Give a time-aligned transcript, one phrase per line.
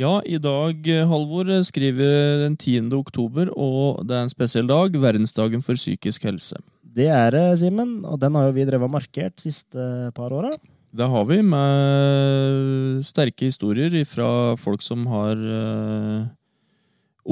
[0.00, 2.88] Ja, i dag, eh, Halvor, skriver den 10.
[2.96, 4.94] oktober, og det er en spesiell dag.
[4.96, 6.56] Verdensdagen for psykisk helse.
[6.80, 7.98] Det er det, Simen.
[8.08, 10.54] Og den har jo vi drevet og markert de siste par åra.
[10.96, 16.24] Det har vi, med sterke historier fra folk som har uh,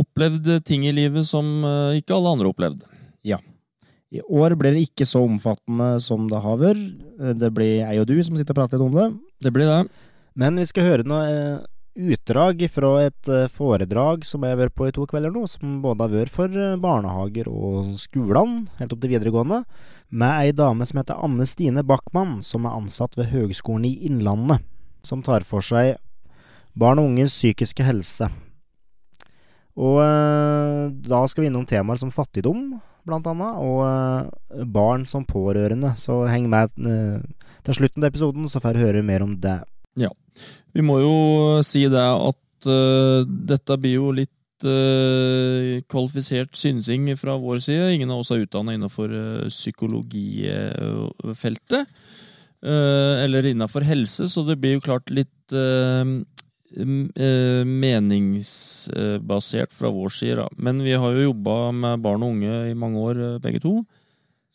[0.04, 1.48] opplevd ting i livet som
[1.96, 2.84] ikke alle andre har opplevd.
[3.24, 3.40] Ja.
[4.12, 6.84] I år blir det ikke så omfattende som det har vært.
[7.40, 9.08] Det blir jeg og du som sitter og prater litt om det.
[9.48, 9.82] Det blir det.
[10.36, 11.64] Men vi skal høre noe
[11.98, 16.06] utdrag fra et foredrag som jeg har vært på i to kvelder nå, som både
[16.06, 19.64] har vært for barnehager og skolene, helt opp til videregående
[20.08, 24.64] med ei dame som heter Anne Stine Backman, som er ansatt ved Høgskolen i Innlandet,
[25.04, 25.96] som tar for seg
[26.78, 28.30] barn og unges psykiske helse.
[29.78, 35.26] Og eh, da skal vi innom temaer som fattigdom, blant annet, og eh, barn som
[35.28, 35.92] pårørende.
[36.00, 37.20] Så heng med eh,
[37.66, 39.60] til slutten av episoden, så får du høre mer om det.
[40.76, 41.14] Vi må jo
[41.66, 47.94] si det at uh, dette blir jo litt uh, kvalifisert synsing fra vår side.
[47.96, 51.84] Ingen av oss er utdanna innenfor uh, psykologifeltet.
[52.58, 55.46] Eller innenfor helse, så det blir jo klart litt
[57.70, 60.34] meningsbasert fra vår side.
[60.40, 60.50] Da.
[60.58, 63.86] Men vi har jo jobba med barn og unge i mange år, begge to.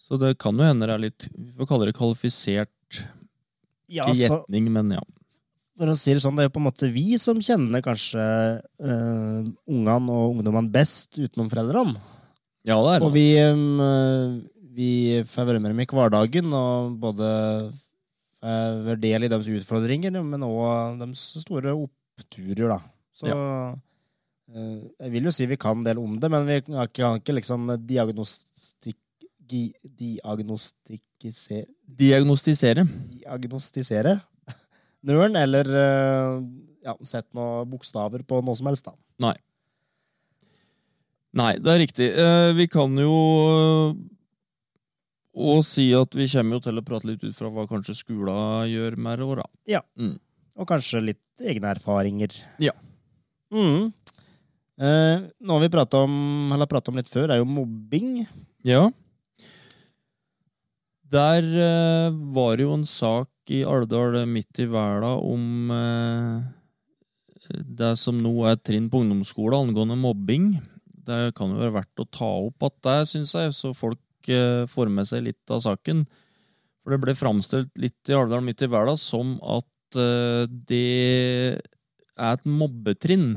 [0.03, 3.07] Så det kan jo hende det er litt Vi får kalle det kvalifisert.
[3.87, 5.03] Ja, gjetning, men ja
[5.77, 8.25] for å si det sånn, det er jo på en måte vi som kjenner kanskje
[8.61, 11.95] uh, ungene og ungdommene best utenom foreldrene.
[12.63, 13.07] Ja, det er det.
[13.07, 14.43] Og vi, um,
[14.75, 14.91] vi
[15.25, 17.27] med dem i hverdagen og både
[18.43, 22.79] får del i deres utfordringer, men òg deres store oppturer, da.
[23.15, 23.37] Så ja.
[24.51, 27.37] uh, jeg vil jo si vi kan en del om det, men vi kan ikke
[27.39, 28.99] liksom diagnostikk
[29.53, 32.85] Diagnostikisere Diagnostisere.
[33.21, 34.13] Diagnostisere
[35.07, 36.37] nøren, eller uh,
[36.85, 38.87] ja, sett noen bokstaver på noe som helst.
[38.87, 38.95] da.
[39.23, 39.35] Nei.
[41.33, 42.09] Nei, det er riktig.
[42.13, 43.13] Uh, vi kan jo
[45.33, 47.97] og eh, si at vi kommer jo til å prate litt ut fra hva kanskje
[47.97, 49.23] skolen gjør med.
[49.41, 49.47] Da.
[49.79, 49.81] Ja.
[49.97, 50.15] Mm.
[50.61, 52.35] Og kanskje litt egne erfaringer.
[52.61, 52.75] Ja.
[53.53, 53.89] Mm.
[54.77, 58.27] Eh, noe vi prata om, om, litt før, er jo mobbing.
[58.65, 58.85] Ja.
[61.13, 66.43] Der eh, var det jo en sak i Alvdal midt i verden, om uh,
[67.49, 70.53] det som nå er trinn på ungdomsskolen angående mobbing.
[71.03, 74.63] Det kan jo være verdt å ta opp at det, syns jeg, så folk uh,
[74.71, 76.05] får med seg litt av saken.
[76.83, 80.79] For det ble framstilt litt i Alvdal midt i verden som at det
[82.17, 83.35] er et mobbetrinn.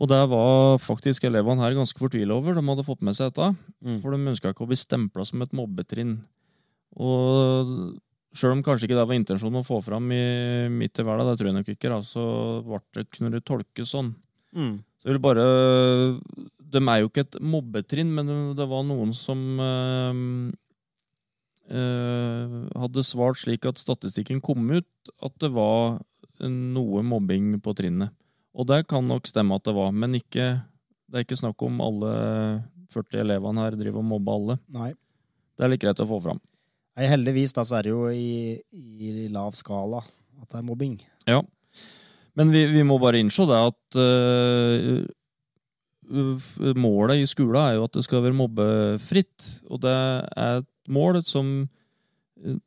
[0.00, 2.56] Og det var faktisk elevene her ganske fortvila over.
[2.56, 3.52] De hadde fått med seg dette.
[3.84, 3.98] Mm.
[4.02, 6.16] For de ønska ikke å bli stempla som et mobbetrinn.
[6.96, 7.74] Og
[8.32, 10.22] sjøl om kanskje ikke det var intensjonen å få fram i
[10.72, 12.24] midt i verden, det tror jeg nok ikke, da, så
[12.96, 14.14] det, kunne det tolkes sånn.
[14.56, 14.74] Mm.
[15.00, 15.44] Så jeg vil bare
[16.72, 20.52] De er jo ikke et mobbetrinn, men det var noen som øh,
[21.72, 26.00] øh, hadde svart slik at statistikken kom ut at det var
[26.42, 28.14] noe mobbing på trinnet.
[28.52, 30.48] Og det kan nok stemme at det var, men ikke,
[31.08, 32.12] det er ikke snakk om alle
[32.92, 34.58] 40 elevene her driver og mobber alle.
[34.72, 34.90] Nei.
[35.56, 36.40] Det er litt greit å få fram.
[36.98, 40.98] Nei, heldigvis da, så er det jo i, i, lav skala at det er mobbing.
[41.28, 41.40] Ja.
[42.38, 45.00] Men vi, vi må bare innse det at uh,
[46.76, 49.48] målet i skolen er jo at det skal være mobbefritt.
[49.70, 52.60] Og det er et mål som uh,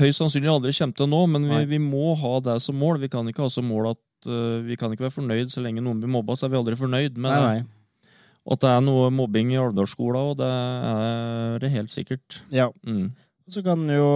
[0.00, 3.00] høyst sannsynlig aldri kommer til å nå, men vi, vi, må ha det som mål.
[3.02, 5.84] Vi kan ikke ha som mål at uh, vi kan ikke være fornøyd så lenge
[5.84, 8.10] noen blir mobba, så er vi aldri fornøyd med nei, nei.
[8.52, 12.40] At det er noe mobbing i Alvdalsskolen, og det er det helt sikkert.
[12.50, 12.72] Ja.
[12.82, 13.12] Mm.
[13.50, 14.08] Så kan en jo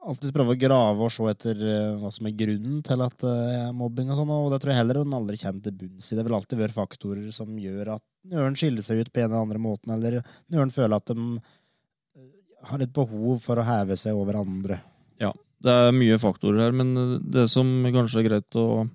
[0.00, 3.32] alltids prøve å grave og se etter uh, hva som er grunnen til at det
[3.32, 4.12] uh, er mobbing.
[4.12, 6.16] Og sånn, og det tror jeg heller en aldri kommer til bunns i.
[6.18, 9.44] Det vil alltid være faktorer som gjør at noen skiller seg ut på en eller
[9.44, 10.20] andre måten, eller
[10.52, 12.32] noen føler at de eh,
[12.70, 14.80] har et behov for å heve seg over andre.
[15.20, 15.32] Ja,
[15.64, 18.86] det er mye faktorer her, men det som kanskje er greit å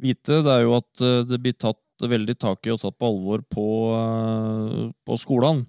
[0.00, 3.42] vite, det er jo at det blir tatt veldig tak i og tatt på alvor
[3.50, 3.66] på,
[5.04, 5.66] på skolene.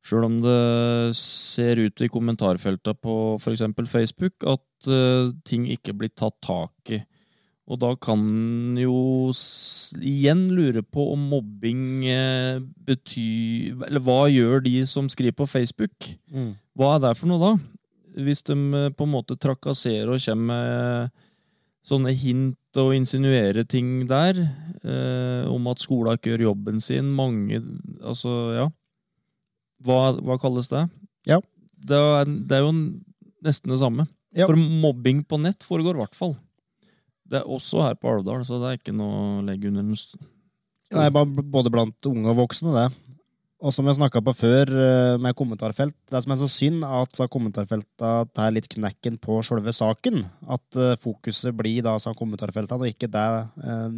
[0.00, 3.66] Sjøl om det ser ut i kommentarfeltet på f.eks.
[3.90, 7.02] Facebook at uh, ting ikke blir tatt tak i.
[7.70, 9.30] Og da kan en jo
[10.00, 16.08] igjen lure på om mobbing uh, betyr Eller hva gjør de som skriver på Facebook?
[16.32, 16.54] Mm.
[16.74, 18.24] Hva er det for noe, da?
[18.24, 21.26] Hvis de uh, på en måte trakasserer og kommer med
[21.86, 24.36] sånne hint og insinuerer ting der,
[25.48, 27.08] om at skolen ikke gjør jobben sin.
[27.16, 27.56] Mange
[28.04, 28.66] Altså, ja.
[29.86, 30.84] Hva, hva kalles det?
[31.28, 31.40] Ja.
[31.80, 32.72] Det er, det er, jo
[33.44, 34.06] nesten det samme.
[34.36, 34.46] Ja.
[34.46, 36.36] For mobbing på nett foregår i hvert fall.
[37.30, 39.86] Det er også her på Alvdal, så det er ikke noe å legge under
[41.06, 43.16] er bare både blant unge og voksne, det.
[43.60, 47.02] Og som jeg snakka på før, eh, med kommentarfelt Det som er så synd, er
[47.02, 50.24] at så kommentarfelta tar litt knekken på sjølve saken.
[50.48, 53.26] At eh, fokuset blir da sa kommentarfelta, og ikke det,
[53.62, 53.90] eh,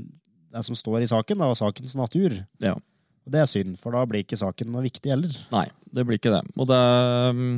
[0.52, 2.34] det som står i saken, da, og sakens natur.
[2.60, 2.74] Ja.
[3.22, 5.36] Og det er synd, for da blir ikke saken noe viktig heller.
[5.52, 6.42] Nei, det blir ikke det.
[6.58, 7.54] Og det er mm,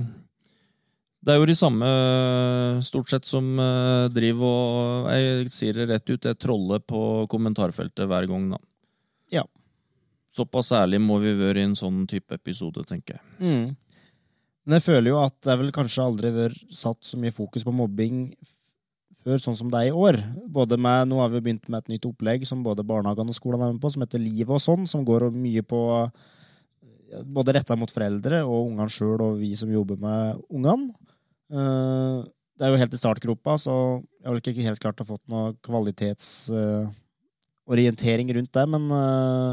[1.24, 1.88] Det er jo de samme,
[2.84, 8.04] stort sett, som eh, driver og Jeg sier det rett ut, det troller på kommentarfeltet
[8.10, 8.60] hver gang, da.
[9.32, 9.46] Ja.
[10.36, 13.24] Såpass ærlig må vi være i en sånn type episode, tenker jeg.
[13.40, 13.94] Mm.
[14.64, 17.64] Men jeg føler jo at det er vel kanskje aldri vært satt så mye fokus
[17.64, 18.28] på mobbing
[19.24, 20.18] før sånn som det er i år.
[20.52, 23.68] Både med, Nå har vi begynt med et nytt opplegg som både barnehagene og skolene
[23.68, 25.80] er med på, som heter Livet og sånn, som går mye på
[27.22, 30.92] både retta mot foreldre og ungene sjøl og vi som jobber med ungene.
[31.52, 32.18] Eh,
[32.54, 33.74] det er jo helt i startgropa, så
[34.22, 39.52] jeg har ikke helt klart å fått noe kvalitetsorientering rundt det, men eh,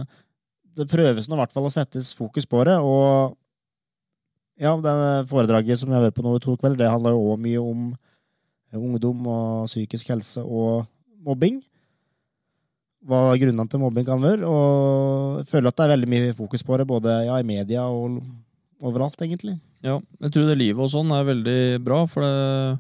[0.77, 2.77] det prøves nå i hvert fall å settes fokus på det.
[2.79, 3.09] og
[4.62, 7.21] ja, det foredraget som jeg har vært på nå i to kvelder, det handler jo
[7.31, 7.97] også mye om eh,
[8.79, 10.85] ungdom og psykisk helse og
[11.25, 11.59] mobbing.
[13.01, 14.45] Hva grunnene til mobbing kan være.
[14.45, 17.88] Og jeg føler at det er veldig mye fokus på det, både ja, i media
[17.89, 18.21] og
[18.81, 19.57] overalt, egentlig.
[19.81, 22.79] Ja, jeg tror det livet og sånn er veldig bra, for det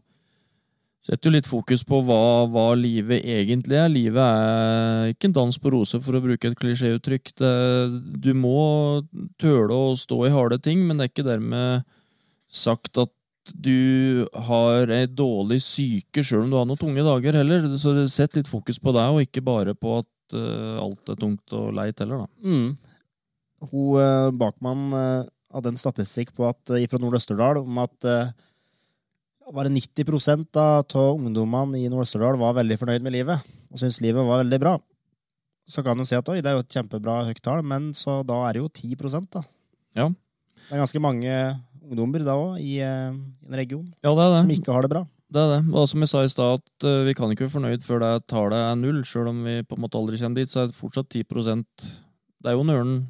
[1.01, 3.89] setter jo litt fokus på hva, hva livet egentlig er.
[3.89, 7.33] Livet er ikke en dans på roser, for å bruke et klisjéuttrykk.
[8.21, 9.01] Du må
[9.41, 11.89] tøle å stå i harde ting, men det er ikke dermed
[12.51, 13.13] sagt at
[13.49, 17.65] du har ei dårlig syke sjøl om du har noen tunge dager heller.
[17.81, 21.57] Så sett litt fokus på deg, og ikke bare på at uh, alt er tungt
[21.57, 22.29] og leit heller, da.
[22.45, 23.71] Mm.
[23.71, 28.31] Hun uh, Bakmann uh, hadde en statistikk på at, eh, fra Nord-Østerdal om at eh,
[29.51, 34.01] var det 90 da, av ungdommene i Nord-Østerdal var veldig fornøyd med livet og syntes
[34.03, 34.77] livet var veldig bra.
[35.67, 38.21] Så kan du si at oi, det er jo et kjempebra høyt tall, men så
[38.27, 39.43] da er det jo 10% da.
[39.97, 40.07] Ja.
[40.07, 41.35] Det er ganske mange
[41.91, 44.41] ungdommer da òg i, eh, i en region Ja, det er det.
[44.41, 45.03] som ikke har det bra.
[45.31, 45.61] Det er det.
[45.73, 48.11] Og som jeg sa i stad, at eh, vi kan ikke være fornøyd før det
[48.27, 49.01] tallet er null.
[49.07, 52.51] Sjøl om vi på en måte aldri kommer dit, så er det fortsatt 10 Det
[52.51, 53.07] er jo nølen,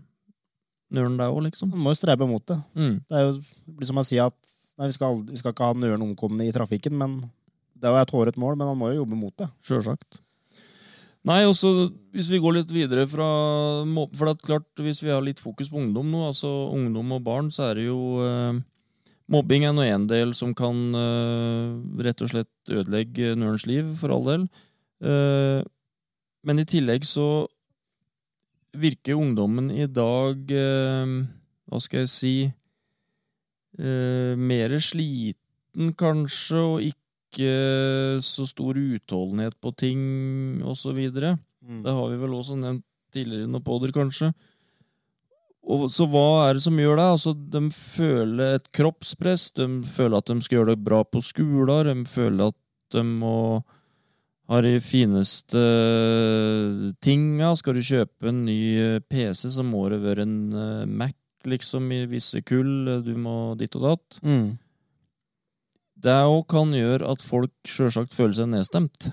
[0.94, 1.72] nølen det òg, liksom.
[1.72, 2.60] Man må jo strebe mot det.
[2.76, 3.02] Mm.
[3.10, 4.38] Det er jo det blir som å si at
[4.78, 7.22] nei, vi, skal aldri, vi skal ikke ha nølen omkomne i trafikken, men
[7.74, 9.50] det er jo et håret mål, men man må jo jobbe mot det.
[9.66, 10.22] Sjølsagt.
[11.28, 13.28] Nei, også hvis vi går litt videre fra
[14.18, 17.24] For det er klart, hvis vi har litt fokus på ungdom nå, altså ungdom og
[17.28, 18.62] barn, så er det jo eh,
[19.32, 21.68] Mobbing er nå en del som kan eh,
[22.04, 24.48] rett og slett ødelegge nørens liv, for all del.
[25.08, 25.62] Eh,
[26.44, 27.46] men i tillegg så
[28.82, 31.14] virker ungdommen i dag eh,
[31.68, 32.34] Hva skal jeg si
[33.78, 37.01] eh, Mer sliten, kanskje, og ikke
[37.40, 40.00] så stor utholdenhet på ting,
[40.98, 41.38] videre.
[41.64, 41.84] Mm.
[41.86, 42.84] Det har vi vel også nevnt
[43.14, 44.32] tidligere i noen podder, kanskje.
[45.62, 47.10] Og, så hva er det som gjør det?
[47.16, 51.86] Altså, de føler et kroppspress, de føler at de skal gjøre det bra på skolen,
[51.88, 52.58] de føler at
[52.96, 53.62] de må
[54.52, 55.62] ha de fineste
[57.04, 57.54] tinga.
[57.60, 61.16] Skal du kjøpe en ny eh, PC, så må det være en eh, Mac,
[61.48, 62.98] liksom, i visse kull.
[63.06, 64.20] Du må ditt og datt.
[64.26, 64.58] Mm.
[66.02, 69.12] Det òg kan gjøre at folk sjølsagt føler seg nedstemt.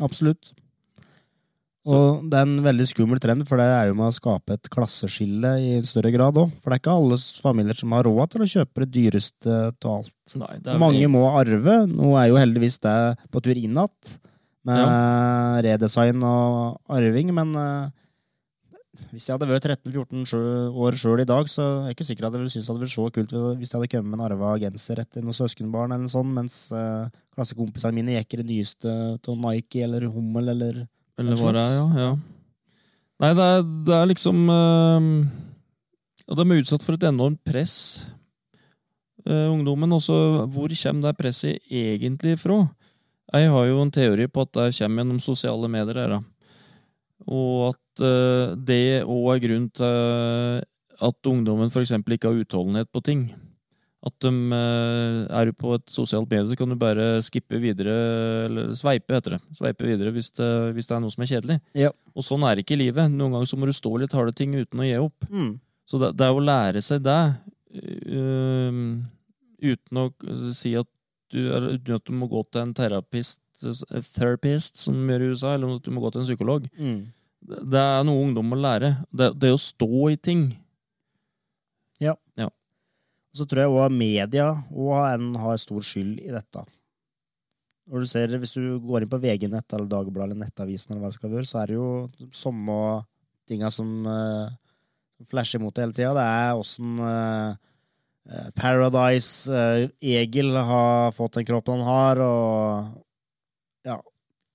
[0.00, 0.54] Absolutt.
[1.90, 4.68] Og det er en veldig skummel trend, for det er jo med å skape et
[4.72, 6.52] klasseskille i større grad òg.
[6.60, 9.94] For det er ikke alle familier som har råd til å kjøpe det dyreste av
[9.94, 10.34] alt.
[10.42, 11.78] Nei, det er Mange må arve.
[11.88, 12.98] Nå er jo heldigvis det
[13.32, 14.12] på tur inn igjen,
[14.68, 17.88] med redesign og arving, men eh,
[19.10, 22.36] hvis jeg hadde vært 13-14 år sjøl i dag, så er jeg ikke sikker at
[22.36, 24.52] jeg ville synes det hadde vært så kult hvis jeg hadde kommet med en arva
[24.62, 29.40] genser etter noen søskenbarn, eller sånn, mens uh, klassekompisene mine gikk i det nyeste av
[29.44, 30.82] Nike eller Hummel eller
[31.20, 31.86] Eller hva det er, ja.
[32.04, 32.10] ja.
[33.20, 35.08] Nei, det er, det er liksom uh,
[36.30, 37.76] De er utsatt for et enormt press,
[39.26, 39.98] uh, ungdommen.
[39.98, 40.16] Også,
[40.48, 42.62] hvor kommer det presset egentlig fra?
[43.30, 46.00] Jeg har jo en teori på at det kommer gjennom sosiale medier.
[46.00, 46.16] Her.
[47.28, 50.66] Og at det òg er grunnen til
[51.00, 51.94] at ungdommen f.eks.
[51.98, 53.30] ikke har utholdenhet på ting.
[54.00, 57.92] At de øh, er du på et sosialt medie, så kan du bare skippe videre,
[58.46, 59.40] eller sveipe, heter det.
[59.58, 61.58] Sveipe videre hvis det, hvis det er noe som er kjedelig.
[61.76, 61.90] Ja.
[62.16, 63.12] Og sånn er det ikke i livet.
[63.12, 65.28] Noen ganger så må du stå litt harde ting uten å gi opp.
[65.28, 65.58] mm.
[65.90, 67.20] Så det, det er å lære seg det,
[68.14, 68.74] uh,
[69.58, 70.04] uten å
[70.54, 70.86] si at
[71.34, 75.32] du, er, uten at du må gå til en terapist, eh, therapist, som gjør i
[75.32, 76.68] USA, eller at du må gå til en psykolog.
[76.78, 77.00] Mm.
[77.50, 78.94] Det, er noe ungdom må lære.
[79.10, 80.50] Det, det å stå i ting.
[83.36, 86.64] Så tror jeg òg media og en har stor skyld i dette.
[87.90, 91.10] Når du ser, Hvis du går inn på VG-nett eller Dagbladet eller Nettavisen, eller hva
[91.10, 91.88] det skal være, så er det jo
[92.34, 92.76] samme
[93.50, 94.50] tinga som uh,
[95.30, 96.12] flasher imot det hele tida.
[96.14, 103.98] Det er åssen uh, Paradise uh, Egil har fått den kroppen han har, og ja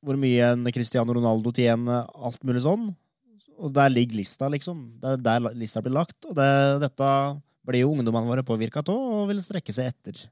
[0.05, 2.91] Hvor mye en Cristiano Ronaldo tjener, alt mulig sånn.
[3.55, 4.83] Og der ligger lista, liksom.
[5.01, 6.17] Det er der lista blir lagt.
[6.27, 6.49] Og det,
[6.83, 7.09] dette
[7.65, 10.25] blir jo ungdommene våre påvirka av og vil strekke seg etter.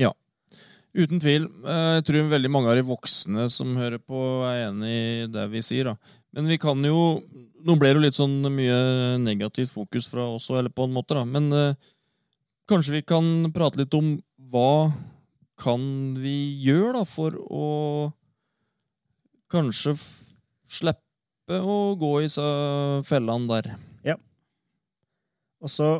[0.00, 0.12] Ja.
[0.96, 1.48] Uten tvil.
[1.64, 5.64] Jeg tror veldig mange av de voksne som hører på, er enig i det vi
[5.64, 5.92] sier.
[5.92, 6.16] da.
[6.36, 7.22] Men vi kan jo
[7.66, 11.16] Nå ble det jo litt sånn mye negativt fokus fra oss, eller på en måte,
[11.18, 11.24] da.
[11.26, 11.78] Men eh,
[12.70, 14.12] kanskje vi kan prate litt om
[14.52, 14.92] hva
[15.58, 15.82] kan
[16.14, 17.64] vi gjøre da, for å
[19.52, 19.94] kanskje
[20.66, 22.30] slippe å gå i
[23.06, 23.70] fellene der.
[24.06, 24.16] Ja.
[25.62, 25.90] Og så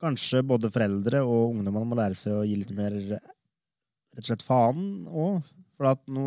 [0.00, 4.44] kanskje både foreldre og ungdommene må lære seg å gi litt mer rett og slett
[4.44, 5.40] faen òg.
[5.80, 6.24] For nå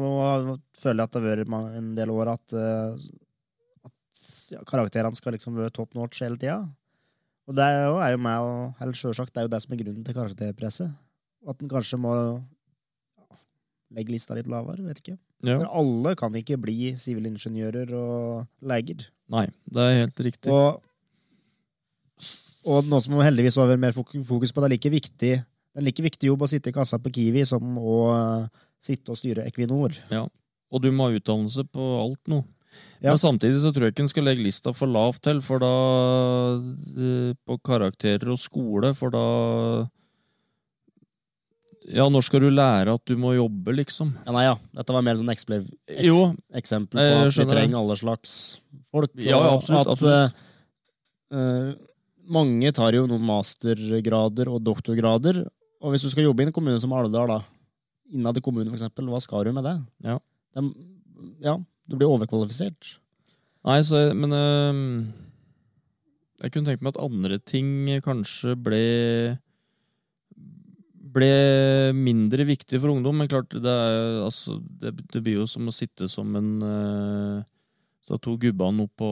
[0.81, 3.03] føler jeg at det har vært en del år at, eh,
[3.85, 4.23] at
[4.55, 6.63] ja, karakterene skal liksom være top notch hele tida.
[7.45, 9.75] Og det er jo, er jo meg og eller selvsagt, det er jo det som
[9.75, 10.95] er grunnen til karakterpresset.
[11.49, 12.13] At en kanskje må
[13.93, 14.83] legge lista litt lavere.
[14.87, 15.17] Vet ikke.
[15.43, 15.57] Ja.
[15.57, 19.07] For alle kan ikke bli sivilingeniører og leger.
[19.33, 20.53] Nei, det er helt riktig.
[20.53, 20.79] Og,
[22.69, 25.33] og noe som heldigvis har mer fokus på, det er like viktig
[25.73, 29.09] det er like viktig jobb å sitte i kassa på Kiwi som å uh, sitte
[29.09, 29.95] og styre Equinor.
[30.13, 30.27] Ja,
[30.69, 32.43] og du må ha utdannelse på alt nå.
[33.01, 33.11] Ja.
[33.11, 35.73] Men samtidig så tror jeg ikke en skal legge lista for lavt til, for da
[36.57, 39.25] uh, På karakterer og skole, for da
[41.91, 44.13] ja, når skal du lære at du må jobbe, liksom?
[44.23, 44.53] Ja, nei, ja.
[44.77, 48.35] Dette var mer sånn eksempel, eks, eksempel på at vi trenger alle slags
[48.91, 49.11] folk.
[49.19, 49.89] Ja, absolutt.
[49.91, 50.45] At, absolutt.
[51.33, 51.73] Uh,
[52.33, 55.41] mange tar jo noen mastergrader og doktorgrader,
[55.83, 57.41] og hvis du skal jobbe i en kommune som Alvdal, da,
[58.13, 59.75] innad i kommunen, eksempel, hva skal du med det?
[60.05, 60.19] Ja.
[60.55, 60.67] De,
[61.43, 62.95] ja, du blir overkvalifisert.
[63.67, 64.75] Nei, så, men uh,
[66.43, 68.83] Jeg kunne tenkt meg at andre ting kanskje ble
[71.13, 71.31] ble
[71.95, 75.75] mindre viktig for ungdom, men klart, det, er, altså, det, det blir jo som å
[75.75, 77.43] sitte som en uh,
[78.03, 79.09] så to gubbene opp på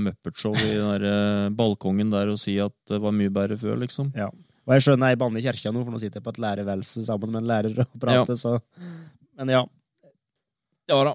[0.00, 3.58] Muppet Show i den der, øh, balkongen der og si at det var mye bedre
[3.60, 4.14] før, liksom.
[4.16, 4.30] Ja.
[4.64, 7.04] Og jeg skjønner jeg banner i kirka nå, for nå sitter jeg på et lærerværelse
[7.04, 8.38] sammen med en lærer og prater, ja.
[8.40, 8.56] så
[9.36, 9.60] Men ja.
[10.88, 11.14] Ja da.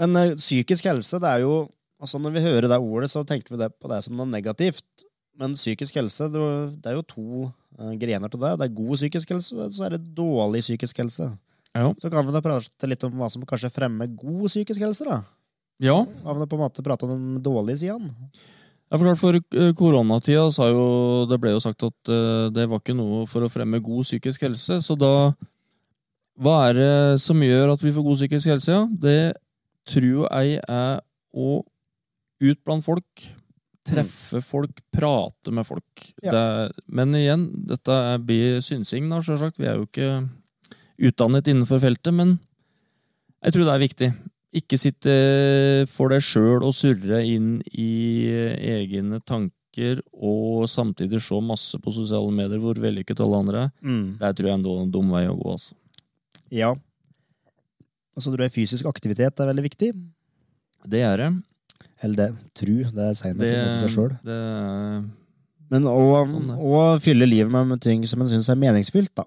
[0.00, 1.60] Men uh, psykisk helse, det er jo
[2.00, 5.02] Altså, når vi hører det ordet, så tenker vi det på det som noe negativt.
[5.38, 8.54] Men psykisk helse, det, er jo to uh, grener til det.
[8.60, 11.30] Det er god psykisk helse, så er det dårlig psykisk helse.
[11.76, 11.90] Ja.
[12.02, 15.20] Så kan vi da prate litt om hva som kanskje fremmer god psykisk helse, da.
[15.80, 16.00] Ja.
[16.24, 18.10] Kan vi på en måte prate om den dårlige sidene.
[18.90, 20.86] Ja, for, for eh, koronatida sa jo
[21.30, 24.48] Det ble jo sagt at uh, det var ikke noe for å fremme god psykisk
[24.48, 24.80] helse.
[24.82, 25.30] Så da
[26.40, 28.74] Hva er det som gjør at vi får god psykisk helse?
[28.74, 28.82] Ja?
[28.90, 29.20] Det
[29.90, 30.98] tror jeg er
[31.30, 31.60] å
[32.40, 33.30] ut blant folk.
[33.90, 36.04] Treffe folk, prate med folk.
[36.24, 36.32] Ja.
[36.34, 39.60] Det, men igjen, dette blir synsing, da, sjølsagt.
[39.60, 40.10] Vi er jo ikke
[41.10, 42.36] utdannet innenfor feltet, men
[43.40, 44.10] jeg tror det er viktig.
[44.60, 45.14] Ikke sitte
[45.90, 48.28] for deg sjøl og surre inn i
[48.74, 53.74] egne tanker og samtidig se masse på sosiale medier hvor vellykket alle andre er.
[53.86, 54.06] Mm.
[54.18, 55.54] Det tror jeg er en dum vei å gå.
[55.54, 55.76] altså.
[56.50, 56.72] Ja.
[58.16, 59.92] Og så tror jeg fysisk aktivitet er veldig viktig.
[60.90, 61.30] Det er det.
[62.00, 62.28] Eller det.
[62.56, 62.76] Tru.
[62.96, 64.12] Det sier noe om seg sjøl.
[64.24, 65.02] Er...
[65.70, 69.26] Men å, sånn, å, fylle livet med, med ting som en syns er meningsfylt, da.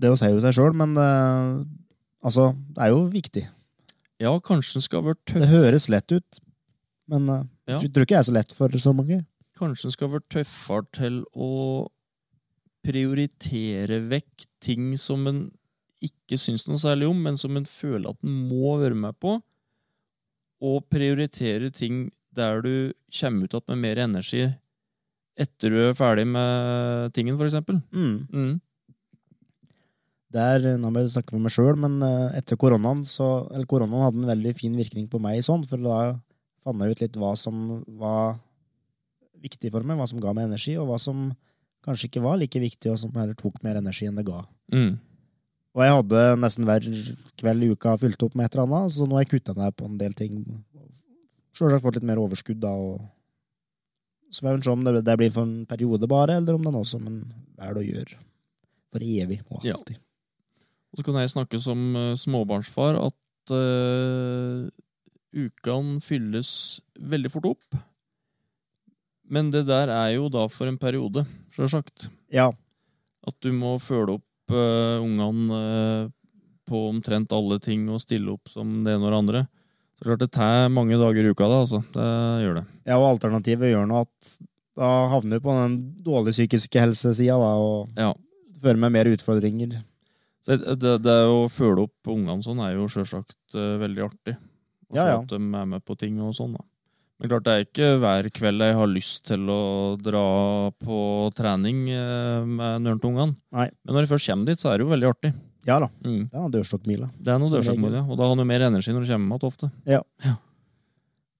[0.00, 1.08] Det si jo seg sjøl, men det,
[2.24, 3.42] altså, det er jo viktig.
[4.20, 5.40] Ja, kanskje den skal være tøff.
[5.40, 6.40] Det høres lett ut,
[7.10, 7.80] men uh, ja.
[7.80, 9.22] tror ikke det er så lett for så mange.
[9.58, 11.50] Kanskje den skal være tøffere til å
[12.86, 15.48] prioritere vekk ting som en
[16.04, 19.36] ikke syns noe særlig om, men som en føler at en må være med på.
[20.60, 24.44] Og prioritere ting der du kommer ut igjen med mer energi
[25.40, 27.78] etter du er ferdig med tingen, for eksempel.
[27.94, 28.16] Mm.
[28.28, 28.58] Mm.
[30.34, 34.04] Der, nå må jeg snakke for meg sjøl, men eh, etter koronaen så Eller koronaen
[34.04, 35.96] hadde en veldig fin virkning på meg sånn, for da
[36.62, 38.36] fant jeg ut litt hva som var
[39.40, 41.30] viktig for meg, hva som ga meg energi, og hva som
[41.86, 44.44] kanskje ikke var like viktig, og som heller tok mer energi enn det ga.
[44.74, 44.98] Mm.
[45.76, 46.86] Og jeg hadde nesten hver
[47.38, 49.76] kveld i uka fylt opp med et eller annet, så nå har jeg kutta ned
[49.78, 50.42] på en del ting.
[51.54, 52.98] Sjølsagt fått litt mer overskudd da, og
[54.30, 56.70] så får vi se om det, det, blir for en periode bare, eller om det
[56.70, 57.20] er noe som en
[57.58, 58.20] velger å gjøre
[58.90, 59.98] for evig og alltid.
[59.98, 60.06] Ja.
[60.90, 64.66] Og så kan jeg snakke som uh, småbarnsfar at uh,
[65.30, 66.52] ukene fylles
[66.98, 67.78] veldig fort opp.
[69.30, 71.22] Men det der er jo da for en periode,
[71.54, 72.08] sjølsagt.
[72.34, 72.48] Ja.
[73.26, 75.60] At du må følge opp uh, ungene
[76.06, 76.10] uh,
[76.70, 79.42] på omtrent alle ting og stille opp som det ene og det andre.
[79.98, 81.82] Så klart det tar mange dager i uka, da, altså.
[81.92, 82.08] Det
[82.44, 82.64] gjør det.
[82.88, 84.30] Ja, og alternativet gjør nå at
[84.80, 85.74] da havner du på den
[86.06, 88.12] dårlige psykiske helsesida, da, og Ja.
[88.62, 89.74] fører med mer utfordringer.
[90.46, 94.36] Så det, det å følge opp ungene sånn er jo sjølsagt eh, veldig artig.
[94.88, 95.18] Og Ja, ja.
[95.20, 96.64] At de er med på ting og sånn, da.
[97.20, 99.60] Men klart det er ikke hver kveld jeg har lyst til å
[100.00, 100.24] dra
[100.80, 100.98] på
[101.36, 102.86] trening eh, med.
[102.88, 103.66] Nei.
[103.84, 105.32] Men når jeg først kommer dit, så er det jo veldig artig.
[105.68, 106.30] Ja da, Mm.
[106.30, 107.10] det er noen dørstokkmile.
[107.20, 108.00] Det er noe Som ja.
[108.08, 109.68] Og da har du mer energi når du kommer igjen ofte.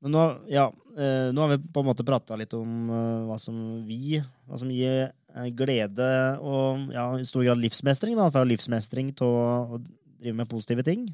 [0.01, 3.39] Men nå, ja, eh, nå har vi på en måte prata litt om eh, hva
[3.41, 3.57] som
[3.89, 5.09] vi Hva som gir
[5.57, 6.11] glede
[6.43, 8.17] og ja, i stor grad livsmestring.
[8.19, 9.81] da, For livsmestring til å,
[10.21, 11.07] drive med positive ting.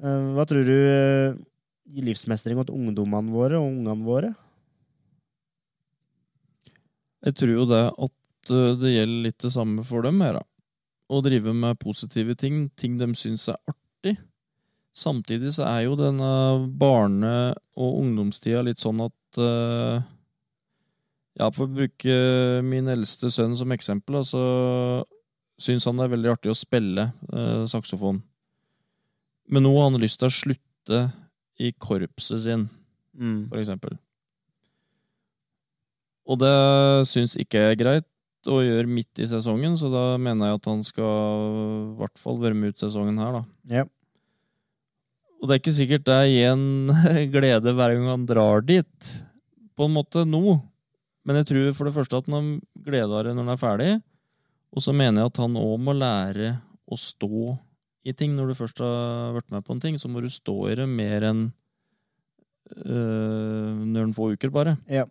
[0.00, 1.44] Hva tror du
[1.90, 4.30] gir livsmestring til ungdommene våre og ungene våre?
[7.26, 10.44] Jeg tror jo det at eh, det gjelder litt det samme for dem her, da.
[11.10, 14.14] Å drive med positive ting, ting de syns er artig.
[14.96, 16.30] Samtidig så er jo denne
[16.78, 20.02] barne- og ungdomstida litt sånn at uh,
[21.38, 22.14] Ja, for å bruke
[22.66, 24.42] min eldste sønn som eksempel, så
[25.60, 28.22] så syns han det er veldig artig å spille uh, saksofon.
[29.52, 31.00] Men nå har han lyst til å slutte
[31.60, 32.68] i korpset sin
[33.20, 33.48] Mm.
[33.50, 33.96] for eksempel.
[36.30, 36.54] Og det
[37.10, 38.06] syns ikke er greit
[38.48, 42.38] å gjøre midt i sesongen, så da mener jeg at han skal i hvert fall
[42.40, 43.42] være med ut sesongen her, da.
[43.80, 43.90] Yep.
[45.40, 46.64] Og det er ikke sikkert det gir en
[47.34, 49.10] glede hver gang han drar dit,
[49.76, 50.60] på en måte nå.
[51.26, 52.54] Men jeg tror for det første at han
[52.86, 53.90] gleder det når han er ferdig,
[54.70, 56.54] og så mener jeg at han òg må lære
[56.88, 57.58] å stå
[58.04, 58.34] i ting.
[58.36, 60.86] Når du først har vært med på en ting, så må du stå i det
[60.88, 61.42] mer enn
[62.86, 64.76] øh, noen få uker, bare.
[64.90, 65.06] Ja.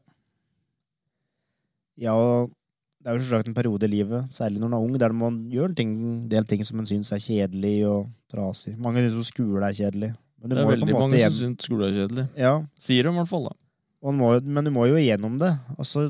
[1.99, 2.51] ja, og
[2.99, 5.37] det er jo selvsagt en periode i livet, særlig når man er ung, der man
[5.51, 5.91] gjør en ting,
[6.31, 8.75] del ting som man syns er kjedelig og trasig.
[8.79, 10.11] Mange syns jo skole er kjedelig.
[10.39, 12.25] Men du Det er veldig mange hjem- som syns skole er kjedelig.
[12.39, 13.55] Ja, Sier de i hvert fall, da.
[14.11, 15.53] må, men du må jo igjennom det.
[15.77, 16.09] Altså,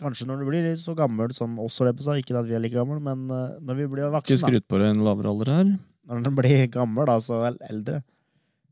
[0.00, 3.26] kanskje når du blir så gammel som oss, ikke at vi er like gamle, men
[3.30, 5.74] eh, når vi blir voksne, Ikke skryt på deg en lavere alder her.
[6.10, 8.00] når du blir gammel, da, så eldre,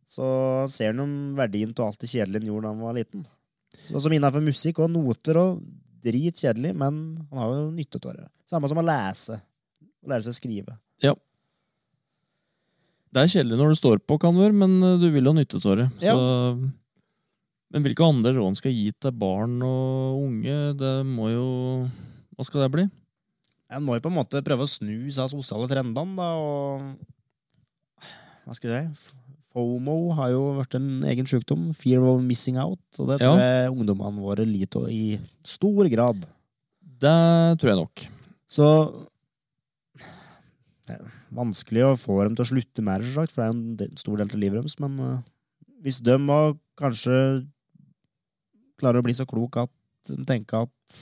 [0.09, 0.29] så
[0.73, 1.05] ser jo
[1.37, 3.27] verdien av alt det kjedelige han gjorde da han var liten.
[3.89, 5.63] Sånn som innenfor musikk og noter og
[6.05, 8.29] drit kjedelig, men han har jo nytte av det.
[8.49, 9.39] Samme som å lese.
[10.05, 10.77] Å lære seg å skrive.
[11.05, 11.15] Ja.
[13.13, 15.61] Det er kjedelig når du står på, kan være, men øh, du vil ha nytte
[15.63, 15.89] av det.
[16.05, 16.15] Ja.
[16.15, 16.71] Så,
[17.73, 21.49] men hvilke andre råd skal skal gi til barn og unge, det må jo
[22.37, 22.85] Hva skal det bli?
[23.69, 26.97] En må jo på en måte prøve å snu seg sosiale trendene, da, og
[28.47, 29.15] Hva skal jeg si?
[29.49, 31.71] FOMO har jo vært en egen sykdom.
[31.75, 32.79] Fear of missing out.
[33.01, 33.33] Og det Ja.
[33.33, 36.21] tror jeg ungdommene våre lider av i stor grad.
[37.01, 38.09] Det tror jeg nok.
[38.47, 38.67] Så
[40.87, 43.97] det er vanskelig å få dem til å slutte med det, for det er en
[43.97, 44.79] stor del av livet deres.
[44.81, 45.19] Men eh,
[45.83, 47.47] hvis de var kanskje
[48.79, 49.73] klarer å bli så klok at
[50.13, 50.99] de tenker at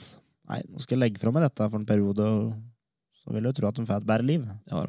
[0.49, 3.57] nei, nå skal jeg legge fra meg dette for en periode, og så vil jeg
[3.57, 4.45] tro at de får et bedre liv.
[4.71, 4.85] Ja.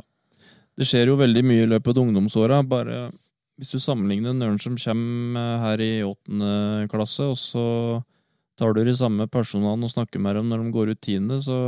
[0.78, 2.60] Det skjer jo veldig mye i løpet av ungdomsåra.
[2.66, 3.08] Bare
[3.58, 7.64] hvis du sammenligner nøren som kommer her i åttende klasse, og så
[8.58, 11.58] tar du de samme personene og snakker med dem når de går ut tiende, så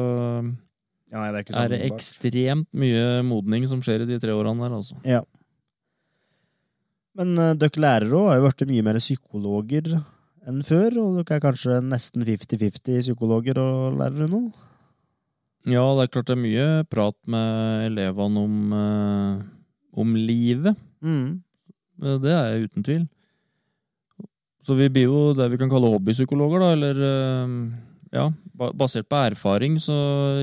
[1.11, 4.63] Ja, nei, det er er det ekstremt mye modning som skjer i de tre årene
[4.63, 4.99] der, altså.
[5.03, 5.25] Ja.
[7.19, 9.91] Men uh, dere lærere også har jo blitt mye mer psykologer
[10.51, 14.43] enn før, og dere er kanskje nesten 50-50 psykologer og lærere nå?
[15.69, 19.43] Ja, det er klart det er mye prat med elevene om, eh,
[20.01, 20.77] om livet.
[21.05, 21.41] Mm.
[22.03, 23.09] Eh, Det er jeg uten tvil.
[24.65, 27.55] Så vi blir jo det vi kan kalle hobbypsykologer, da, eller eh,
[28.13, 28.27] ja,
[28.77, 29.95] basert på erfaring så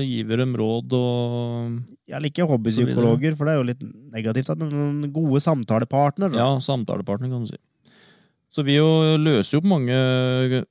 [0.02, 1.76] gir vi dem råd og
[2.08, 3.82] Jeg liker hobbypsykologer, for det er jo litt
[4.14, 6.32] negativt, men gode samtalepartner.
[6.32, 6.38] da.
[6.40, 7.58] ja, samtalepartner, kan du si.
[8.48, 8.88] Så vi jo
[9.20, 10.62] løser jo på mange eh,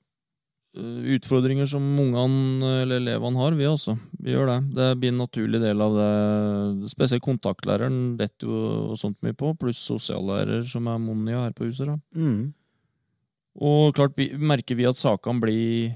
[1.17, 3.97] utfordringer som ungene eller elevene har, vi også.
[4.21, 4.59] Vi gjør det.
[4.77, 6.11] Det blir en naturlig del av det.
[6.91, 11.89] Spesielt kontaktlæreren detter jo sånt mye på, pluss sosiallærer som er Monia her på huset.
[11.89, 11.97] da.
[12.17, 12.53] Mm.
[13.67, 15.95] Og klart vi, merker vi at sakene blir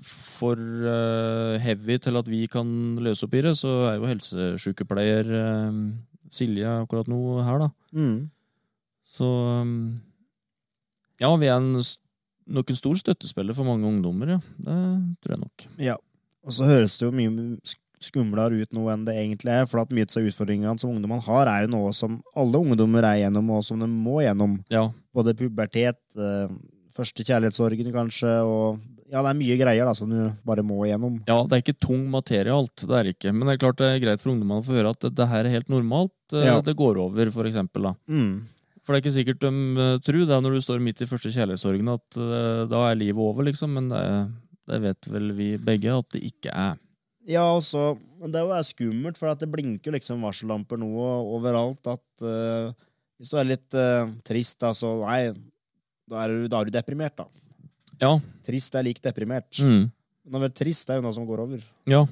[0.00, 2.68] for eh, heavy til at vi kan
[3.02, 5.82] løse opp i det, så er jo helsesykepleier eh,
[6.30, 7.68] Silje akkurat nå her, da.
[7.90, 8.30] Mm.
[9.10, 9.98] Så um,
[11.20, 11.82] ja, vi er en,
[12.50, 14.40] nok en stor støttespiller for mange ungdommer, ja.
[14.58, 14.78] Det
[15.22, 15.66] tror jeg nok.
[15.78, 15.96] Ja.
[16.46, 17.30] Og så høres det jo mye
[17.60, 21.20] sk- skumlere ut nå enn det egentlig er, for at mye av utfordringene som ungdommene
[21.26, 24.58] har, er jo noe som alle ungdommer er gjennom, og som de må gjennom.
[24.72, 26.48] Ja, Både pubertet, eh,
[26.96, 28.80] første kjærlighetssorgen kanskje, og
[29.10, 31.16] Ja, det er mye greier da, som du bare må igjennom.
[31.26, 33.32] Ja, det er ikke tung materie alt, det er ikke.
[33.34, 35.26] Men det er klart det er greit for ungdommene å få høre at det, det
[35.28, 36.12] her er helt normalt.
[36.32, 36.60] eh, Ja.
[36.62, 37.82] Det går over, for eksempel.
[37.90, 37.94] Da.
[38.08, 38.46] Mm.
[38.90, 41.06] For det er ikke sikkert de uh, tror det er når du står midt i
[41.06, 43.76] første kjærlighetssorgen at eh, da er livet over, liksom.
[43.78, 44.00] Men det,
[44.66, 46.80] det vet vel vi begge at det ikke er.
[47.30, 50.90] Ja, altså, det er jo skummelt, for at det blinker liksom varsellamper nå
[51.36, 51.86] overalt.
[51.86, 52.74] At uh,
[53.22, 55.20] hvis du er litt eh, trist, da, så nei,
[56.10, 57.28] da er, du, da er du deprimert, da.
[58.02, 58.16] Ja.
[58.42, 59.62] Trist er lik deprimert.
[59.62, 59.86] Mm.
[60.26, 61.62] Men å være trist det er jo noe som går over.
[61.94, 62.02] Ja.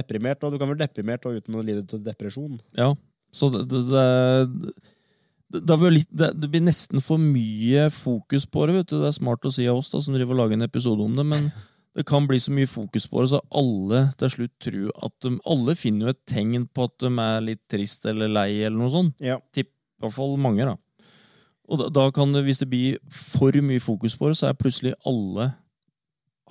[0.00, 2.56] Deprimert, og Du kan være deprimert og uten å lide til depresjon.
[2.80, 2.94] Ja,
[3.34, 4.74] så det, det, det,
[5.60, 8.74] det, litt, det, det blir nesten for mye fokus på det.
[8.80, 8.98] vet du.
[9.00, 11.14] Det er smart å si av oss da, som driver og lager en episode om
[11.16, 11.50] det, men
[11.94, 15.36] det kan bli så mye fokus på det, så alle til slutt tror at de
[15.46, 18.90] Alle finner jo et tegn på at de er litt trist eller lei, eller noe
[18.90, 19.22] sånt.
[19.22, 19.38] Ja.
[19.54, 19.66] I
[20.02, 20.74] hvert fall mange, da.
[21.70, 24.58] Og da, da kan det, hvis det blir for mye fokus på det, så er
[24.58, 25.52] plutselig alle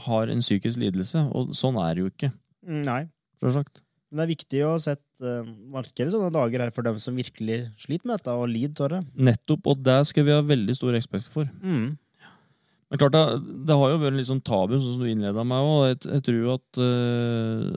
[0.07, 1.27] har en psykisk lidelse.
[1.35, 2.31] Og sånn er det jo ikke,
[2.65, 3.03] Nei.
[3.43, 3.82] selvsagt.
[4.13, 7.63] Men det er viktig å sette, eh, markere sånne dager her for dem som virkelig
[7.81, 9.07] sliter med dette og lider av.
[9.17, 11.49] Nettopp, og det skal vi ha veldig stor respekt for.
[11.65, 11.95] Mm.
[12.93, 13.23] Men klart, det,
[13.65, 15.81] det har jo vært litt sånn tabu, sånn som du innleda med òg.
[15.87, 17.73] Jeg, jeg tror at uh,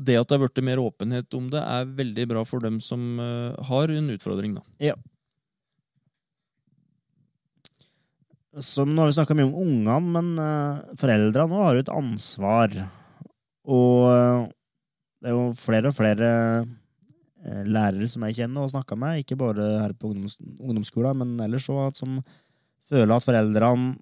[0.00, 3.20] det at det har blitt mer åpenhet om det, er veldig bra for dem som
[3.20, 4.56] uh, har en utfordring.
[4.56, 4.64] da.
[4.88, 4.96] Ja.
[8.64, 11.92] Som nå har vi snakka mye om ungene, men uh, foreldra nå har jo et
[12.00, 12.80] ansvar.
[13.64, 14.48] Og eh,
[15.24, 19.38] det er jo flere og flere eh, lærere som jeg kjenner og snakker med, ikke
[19.40, 22.18] bare her på ungdoms ungdomsskolen, men ellers òg, som
[22.84, 23.94] føler at foreldrene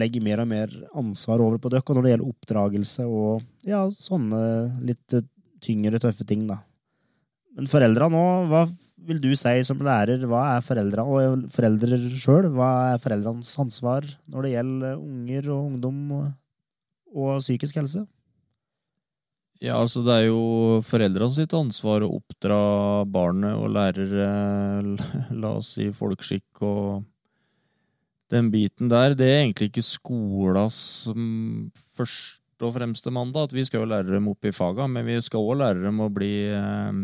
[0.00, 4.40] legger mer og mer ansvar over på dere når det gjelder oppdragelse og ja, sånne
[4.86, 5.16] litt
[5.62, 6.62] tyngre, tøffe ting, da.
[7.52, 8.64] Men foreldra nå, hva
[9.04, 10.24] vil du si som lærer?
[10.30, 12.48] Hva er foreldra og foreldre sjøl?
[12.54, 16.26] Hva er foreldrenes ansvar når det gjelder unger og ungdom og,
[17.12, 18.06] og psykisk helse?
[19.62, 22.58] Ja, altså Det er jo foreldrene sitt ansvar å oppdra
[23.06, 25.08] barnet og lære, eh,
[25.42, 27.04] la oss si, folkeskikk og
[28.32, 29.14] den biten der.
[29.14, 30.80] Det er egentlig ikke skolas
[31.14, 33.52] mm, først og fremste mandat.
[33.52, 36.02] At vi skal jo lære dem opp i faga, men vi skal òg lære dem
[36.02, 37.02] å bli eh,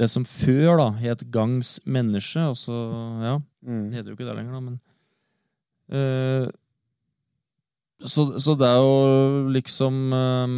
[0.00, 2.42] det som før da het gangs menneske.
[2.42, 2.74] Altså,
[3.22, 4.80] ja, det heter jo ikke det lenger, da, men
[5.94, 6.46] uh,
[8.00, 10.54] så, så det er jo liksom eh,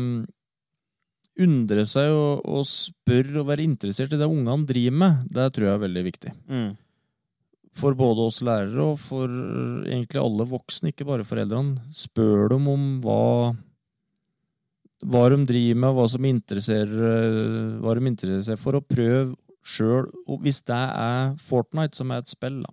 [1.40, 5.68] Undre seg og, og spørre og være interessert i det ungene driver med, det tror
[5.68, 6.32] jeg er veldig viktig.
[6.52, 6.72] Mm.
[7.72, 9.32] For både oss lærere og for
[9.88, 11.86] egentlig alle voksne, ikke bare foreldrene.
[11.96, 13.22] Spør dem om hva
[15.02, 19.32] hva de driver med, hva som interesserer, hva de interesserer seg for, og prøv
[19.66, 20.10] sjøl.
[20.44, 22.70] Hvis det er Fortnite, som er et spill, da,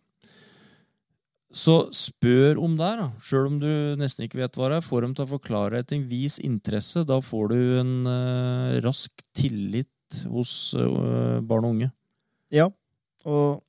[1.49, 2.91] så spør om det.
[3.25, 4.85] Sjøl om du nesten ikke vet hva det er.
[4.85, 6.05] Får dem til å forklare ting.
[6.09, 7.05] Vis interesse.
[7.09, 11.89] Da får du en uh, rask tillit hos uh, barn og unge.
[12.53, 12.69] Ja,
[13.29, 13.63] og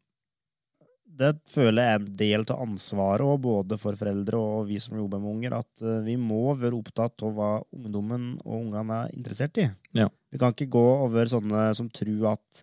[1.20, 4.96] det føler jeg er en del av ansvaret òg, både for foreldre og vi som
[4.96, 9.16] jobber med unger, at uh, vi må være opptatt av hva ungdommen og ungene er
[9.16, 9.68] interessert i.
[9.96, 10.08] Ja.
[10.32, 12.62] Vi kan ikke gå og være sånne som tror at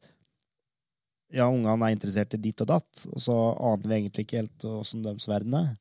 [1.33, 4.67] ja, ungene er interessert i ditt og datt, og så aner vi egentlig ikke helt
[4.69, 5.73] åssen deres verden er.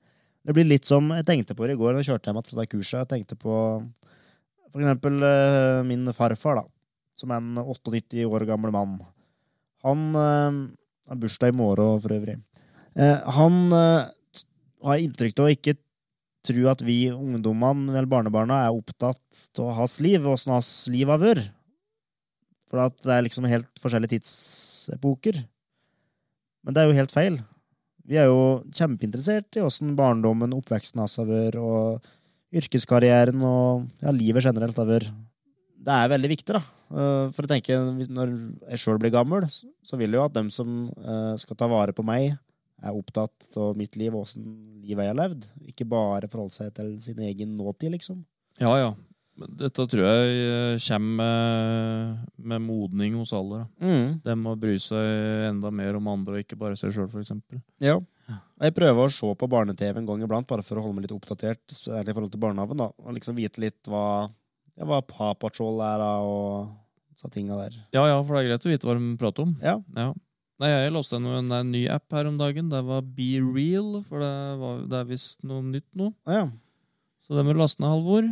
[0.46, 2.60] Det blir litt som jeg tenkte på det i går da jeg kjørte hjem fra
[2.60, 2.98] det kurset.
[3.02, 3.54] Jeg tenkte på
[4.70, 6.66] for eksempel uh, min farfar, da,
[7.18, 8.98] som er en 98 år gammel mann.
[9.86, 10.66] Han uh,
[11.08, 12.36] har bursdag i morgen, for øvrig.
[12.96, 14.08] Eh, han eh,
[14.86, 15.76] har inntrykk av å ikke
[16.46, 21.20] tro at vi ungdommene eller barnebarna er opptatt av hans liv, åssen hans liv har
[21.20, 21.50] vært.
[22.66, 25.38] For at det er liksom helt forskjellige tidsepoker.
[26.66, 27.38] Men det er jo helt feil.
[28.06, 32.06] Vi er jo kjempeinteressert i åssen barndommen, oppveksten hans har vært, og
[32.56, 35.10] yrkeskarrieren og ja, livet generelt har vært.
[35.86, 36.62] Det er veldig viktig, da.
[36.90, 38.32] Eh, For jeg tenker, når
[38.72, 41.94] jeg sjøl blir gammel, så vil jeg jo at dem som eh, skal ta vare
[41.94, 42.34] på meg,
[42.84, 44.44] er opptatt av mitt liv og åssen
[44.84, 45.46] livet jeg har levd.
[45.70, 48.20] Ikke bare forholde seg til sin egen nåtid, liksom.
[48.60, 48.90] Ja, ja.
[49.36, 53.64] Men Dette tror jeg eh, kommer med, modning hos alle.
[53.64, 53.86] da.
[53.86, 54.14] Mm.
[54.24, 57.34] Det må bry seg enda mer om andre og ikke bare seg sjøl, f.eks.
[57.84, 57.98] Ja.
[58.58, 61.14] Jeg prøver å se på barne-TV en gang iblant, bare for å holde meg litt
[61.14, 62.80] oppdatert særlig i forhold til barnehagen.
[62.80, 64.30] da, Og liksom vite litt hva,
[64.74, 66.72] ja, hva Paw Patrol er, da, og
[67.20, 67.76] så tinga der.
[67.94, 69.52] Ja, ja, for det er greit å vite hva de prater om.
[69.62, 69.76] Ja.
[69.96, 70.08] Ja.
[70.56, 72.70] Nei, Jeg låste en, en ny app her om dagen.
[72.72, 73.98] Det var Be Real.
[74.08, 74.32] For det,
[74.64, 76.14] var, det er visst noe nytt nå.
[76.24, 76.46] ja.
[77.26, 78.28] Så det må du laste ned, Halvor.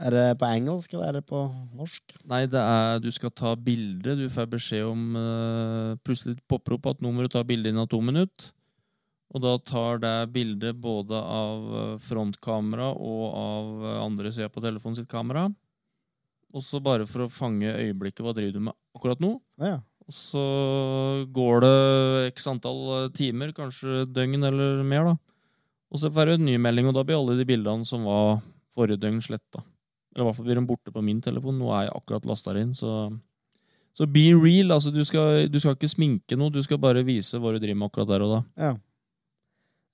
[0.00, 1.42] Er det på engelsk, eller er det på
[1.76, 2.14] norsk?
[2.30, 4.16] Nei, det er du skal ta bilde.
[4.18, 7.90] Du får beskjed om uh, Plutselig popper opp at nå må du ta bilde innen
[7.90, 8.50] to minutter.
[9.32, 14.60] Og da tar det bildet både av eh, frontkamera og av eh, andre sida på
[14.60, 15.46] telefonen sitt kamera.
[16.52, 18.20] Og så bare for å fange øyeblikket.
[18.20, 19.38] Hva driver du med akkurat nå?
[19.62, 19.78] Ja.
[20.04, 20.44] Og så
[21.32, 21.76] går det
[22.34, 25.16] x antall timer, kanskje døgn eller mer, da.
[25.92, 28.42] Og så får du en ny melding, og da blir alle de bildene som var
[28.76, 29.64] forrige døgn, sletta.
[30.12, 31.58] Eller i hvert fall blir de borte på min telefon.
[31.58, 33.10] Nå er jeg akkurat lasta inn, så
[33.92, 34.72] Så be real.
[34.72, 37.76] Altså, du skal, du skal ikke sminke noe, du skal bare vise hva du driver
[37.82, 38.40] med akkurat der og da.
[38.68, 38.72] ja.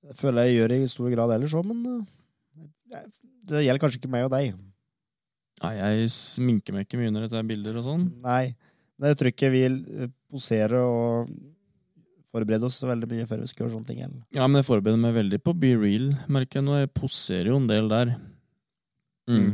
[0.08, 1.80] Det føler jeg gjør i stor grad ellers òg, men
[2.94, 3.00] eh,
[3.50, 4.54] det gjelder kanskje ikke meg og deg.
[5.64, 8.04] Nei, jeg sminker meg ikke mye når jeg tar bilder og sånn.
[8.22, 8.54] Nei.
[8.98, 11.32] Men jeg tror ikke vi eh, poserer og
[12.30, 14.00] forbereder oss veldig mye før vi skal gjøre sånne ting.
[14.06, 14.22] Eller?
[14.38, 16.78] Ja, men jeg forbereder meg veldig på be real, merker jeg nå.
[16.78, 18.14] Jeg poserer jo en del der.
[19.28, 19.50] Mm.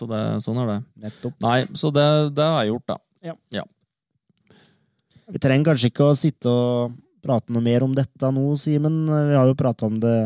[0.00, 0.06] Ja.
[0.06, 0.80] Så det, sånn er det.
[1.04, 1.36] Nettopp.
[1.44, 2.98] Nei, så det, det har jeg gjort, da.
[5.30, 9.04] Vi trenger kanskje ikke å sitte og prate noe mer om dette nå, Simen.
[9.06, 10.16] Vi har jo prata om det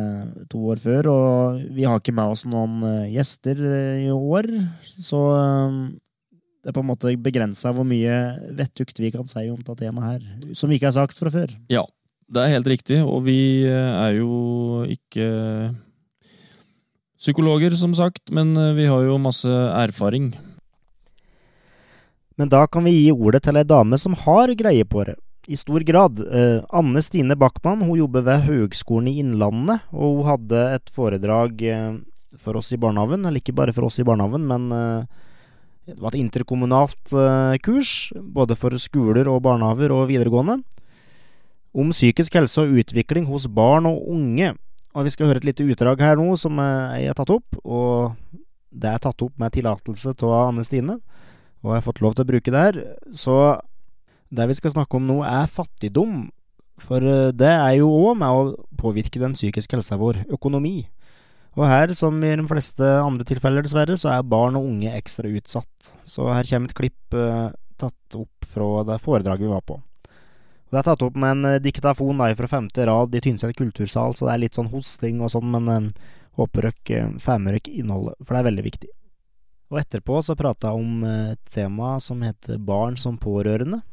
[0.53, 4.49] to år før, og vi har ikke med oss noen eh, gjester eh, i år.
[4.95, 5.81] Så eh,
[6.65, 8.15] det er på en måte begrensa hvor mye
[8.57, 11.53] vettugt vi kan si om dette temaet her, som vi ikke har sagt fra før.
[11.73, 11.85] Ja,
[12.33, 15.27] det er helt riktig, og vi er jo ikke
[17.25, 20.35] psykologer, som sagt, men eh, vi har jo masse erfaring.
[22.37, 25.17] Men da kan vi gi ordet til ei dame som har greie på det.
[25.47, 26.21] I stor grad.
[26.25, 31.63] Eh, Anne Stine Backman hun jobber ved Høgskolen i Innlandet, og hun hadde et foredrag
[31.69, 31.93] eh,
[32.41, 33.25] for oss i barnehagen.
[33.25, 35.23] Eller ikke bare for oss i barnehagen, men eh,
[35.85, 40.63] det var et interkommunalt eh, kurs, både for skoler og barnehager og videregående,
[41.75, 44.55] om psykisk helse og utvikling hos barn og unge.
[44.95, 47.59] Og Vi skal høre et lite utdrag her nå som eh, jeg har tatt opp.
[47.67, 48.15] Og
[48.75, 50.99] det er tatt opp med tillatelse av Anne Stine,
[51.63, 52.79] og jeg har fått lov til å bruke det her.
[53.15, 53.37] Så
[54.35, 56.29] det vi skal snakke om nå, er fattigdom.
[56.83, 60.25] For eh, det er jo òg med å påvirke den psykiske helsa vår.
[60.35, 60.85] Økonomi.
[61.55, 65.31] Og her, som i de fleste andre tilfeller, dessverre, så er barn og unge ekstra
[65.31, 65.93] utsatt.
[66.07, 69.79] Så her kommer et klipp eh, tatt opp fra det foredraget vi var på.
[70.75, 74.17] Det er tatt opp med en eh, diktafon da, fra femte rad i Tynset kultursal,
[74.19, 75.85] så det er litt sånn hosting og sånn, men eh,
[76.41, 78.91] håper dere eh, får med dere innholdet, for det er veldig viktig.
[79.71, 83.85] Og etterpå så prata jeg om eh, et tema som heter barn som pårørende.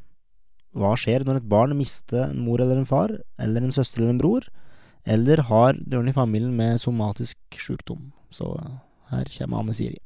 [0.74, 4.15] Hva skjer når et barn mister en mor eller en far, eller en søster eller
[4.15, 4.50] en bror,
[5.06, 8.10] eller har døren i familien med somatisk sykdom?
[8.34, 8.80] Så eh,
[9.13, 10.02] her kommer Anne Siri.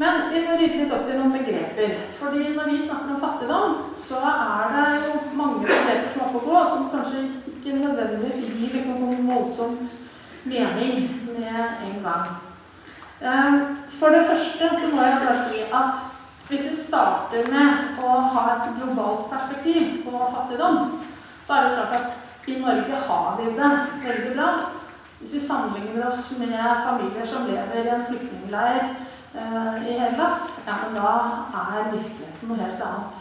[0.00, 1.96] Men vi må rydde litt opp i noen begreper.
[2.16, 6.44] Fordi når vi snakker om fattigdom, så er det jo mange begreper som er oppe
[6.46, 9.92] gå, som kanskje ikke nødvendigvis gir liksom sånn voldsomt
[10.48, 12.32] mening med en gang.
[13.20, 13.60] Eh,
[13.98, 16.00] For det første så må jeg bare si at
[16.48, 20.98] hvis vi starter med å ha et globalt perspektiv på fattigdom,
[21.46, 23.70] så er det klart at i Norge har vi det
[24.02, 24.48] veldig bra.
[25.20, 28.80] Hvis vi sammenligner oss med familier som lever i en flyktningleir
[29.34, 31.12] i Hellas, ja, men da
[31.56, 33.20] er virkeligheten noe helt annet.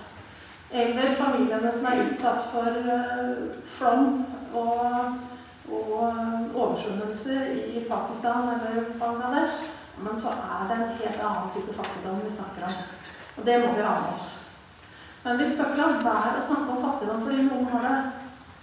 [0.72, 3.40] Eller familiene som er utsatt for eh,
[3.76, 4.22] flom
[4.56, 5.18] og,
[5.72, 5.96] og
[6.56, 7.38] oversvømmelse
[7.76, 9.66] i Pakistan eller Bangladesh.
[10.02, 12.80] Men så er det en helt annen type fattigdom vi snakker om.
[13.38, 14.32] Og det må vi ha med oss.
[15.24, 17.98] Men vi skal ikke la være å snakke om fattigdom fordi noen har det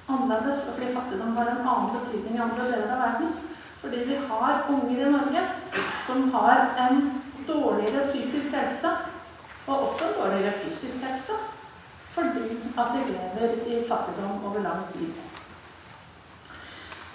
[0.08, 3.37] annerledes, og fordi fattigdom har en annen betydning i andre deler av verden.
[3.82, 5.42] Fordi vi har unger i Norge
[6.06, 7.02] som har en
[7.48, 8.90] dårligere psykisk helse,
[9.66, 11.32] og også dårligere fysisk helse,
[12.14, 12.46] fordi
[12.80, 15.12] at de lever i fattigdom over lang tid.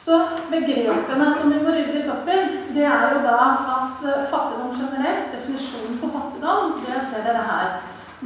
[0.06, 0.16] Så
[0.52, 2.40] begrepene som vi må rydde litt opp i,
[2.76, 3.38] det er jo da
[3.76, 7.70] at eh, fattigdom generelt, definisjonen på fattigdom, det ser dere her.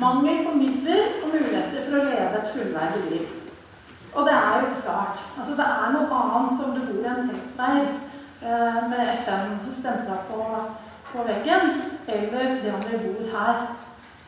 [0.01, 3.27] Mangel på midler og muligheter for å leve et fullverdig liv.
[4.15, 5.21] Og det er jo klart.
[5.37, 7.87] Altså det er noe annet om du bor i en teltleir
[8.41, 10.41] eh, med FN stempla på,
[11.11, 13.65] på veggen, eller det om vi bor her.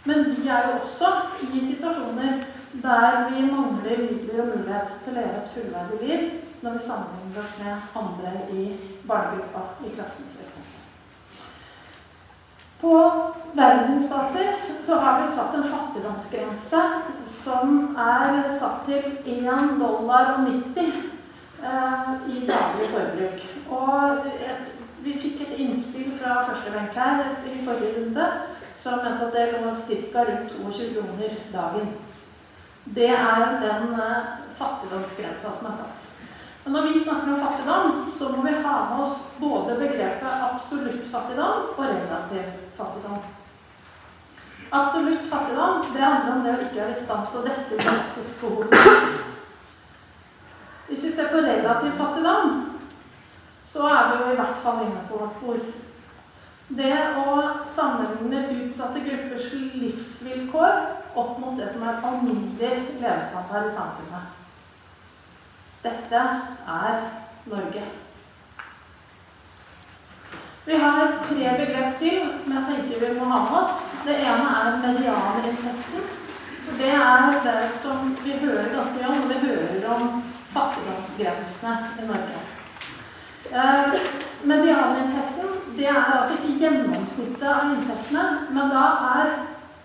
[0.03, 1.11] Men vi er jo også
[1.53, 2.45] i situasjoner
[2.83, 6.27] der vi mangler midler og mulighet til å leve et fullverdig liv
[6.61, 8.65] når vi sammenligner oss med andre i
[9.07, 10.29] barnegruppa i klassen.
[12.81, 13.21] På
[13.53, 16.83] verdensbasis så har vi satt en fattigdomsgrense
[17.27, 20.93] som er satt til 1 dollar og 90
[21.63, 23.43] eh, i daglig forbruk.
[23.69, 24.71] Og et,
[25.03, 28.27] vi fikk et innspill fra første benk her i forrige runde
[28.83, 29.73] som mente at det lå
[30.13, 30.23] ca.
[30.23, 31.89] rundt 22 kroner dagen.
[32.83, 36.05] Det er den eh, fattigdomsgrensa som er satt.
[36.63, 41.11] Men når vi snakker om fattigdom, så må vi ha med oss både begrepet absolutt
[41.11, 43.19] fattigdom og relativ fattigdom.
[44.71, 48.83] Absolutt fattigdom det handler om det å ikke være i stand til å dekke basisbehovene.
[50.89, 52.68] Hvis vi ser på relativ fattigdom,
[53.69, 55.69] så er vi jo i hvert fall inne på vårt bord.
[56.69, 57.35] Det å
[57.69, 60.75] sammenligne utsatte gruppers livsvilkår
[61.17, 64.37] opp mot det som er alminnelig levestandard i samfunnet.
[65.81, 66.21] Dette
[66.75, 67.01] er
[67.49, 67.87] Norge.
[70.65, 73.81] Vi har tre begrep til som jeg tenker vi må ha med oss.
[74.05, 76.09] Det ene er medianinntekten.
[76.77, 82.07] Det er det som vi hører ganske mye om når vi hører om fattigdomsgrensene i
[82.11, 82.48] Norge.
[83.49, 83.93] Eh,
[84.43, 88.83] medianinntekten det er altså ikke gjennomsnittet av inntektene, men da
[89.15, 89.31] er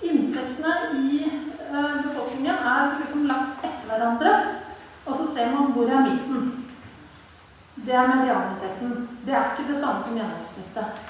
[0.05, 4.35] inntektene i eh, befolkningen er liksom lagt etter hverandre,
[5.07, 6.53] og så ser man hvor er midten.
[7.87, 9.09] Det er medianinntekten.
[9.25, 11.03] Det er ikke det samme som gjennomsnittet.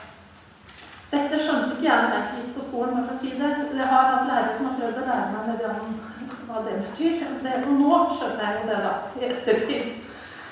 [1.10, 3.04] Dette skjønte ikke jeg da jeg gikk på skolen.
[3.04, 3.50] for å si det.
[3.74, 6.00] Jeg har hatt lærere som har prøvd å lære meg medianen,
[6.46, 7.20] hva det betyr.
[7.42, 10.03] Det, og nå skjønner jeg jo det, da, i ettertid.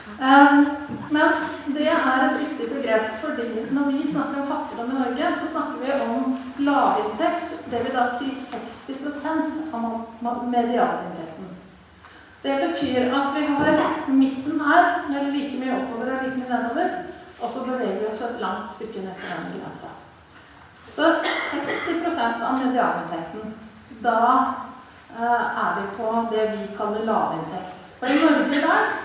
[0.07, 0.67] Um,
[1.11, 1.29] men
[1.67, 5.77] det er et viktig begrep, fordi når vi snakker om fattigdom i Norge, så snakker
[5.83, 11.49] vi om lavinntekt, det vil da si 60% av medianinntekten.
[12.43, 16.89] Det betyr at vi har midten her, med like mye oppover og like mye nedover,
[17.41, 19.93] og så beveger vi oss et langt stykke ned til den grensa.
[20.95, 21.15] Så
[21.53, 23.55] 60% av medianinntekten,
[24.03, 24.19] da
[25.19, 27.79] uh, er vi på det vi kaller lavinntekt.
[27.99, 29.02] For i Norge der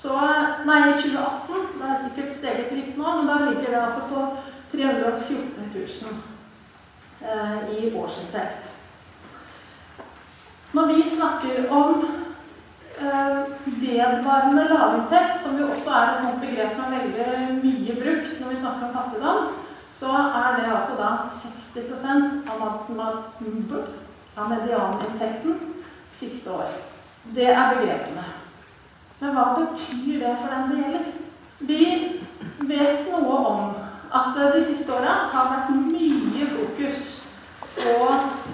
[0.00, 0.16] så
[0.64, 1.54] Nei, i 2018.
[1.76, 4.18] Det er sikkert steget litt nå, men da ligger det altså på
[4.72, 5.80] 314 000
[7.20, 8.60] eh, i årsinntekt.
[10.72, 12.06] Når vi snakker om
[13.00, 18.48] eh, vedvarende lavinntekt, som jo også er et begrep som er veldig mye brukt når
[18.54, 19.40] vi snakker om fattigdom,
[20.00, 22.60] så er det altså da 60% av,
[24.48, 25.54] medianinntekten
[26.16, 26.68] siste år.
[27.36, 28.39] Det er begrepene.
[29.20, 31.08] Men hva betyr det for den det gjelder?
[31.60, 31.82] Vi
[32.70, 33.64] vet noe om
[34.16, 37.02] at de siste åra har vært mye fokus
[37.76, 37.96] på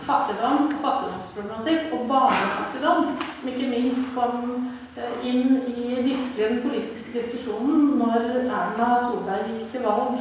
[0.06, 3.06] fattigdom fattigdomsproblematikk og barnefattigdom,
[3.38, 4.66] som ikke minst kom
[4.98, 10.18] eh, inn i virkelig den politiske diskusjonen når Erna Solberg gikk til valg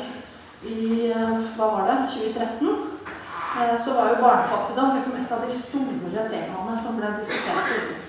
[0.70, 2.70] i eh, hva var det, 2013.
[3.56, 8.05] Eh, så var jo barnefattigdom liksom et av de store temaene som ble diskutert.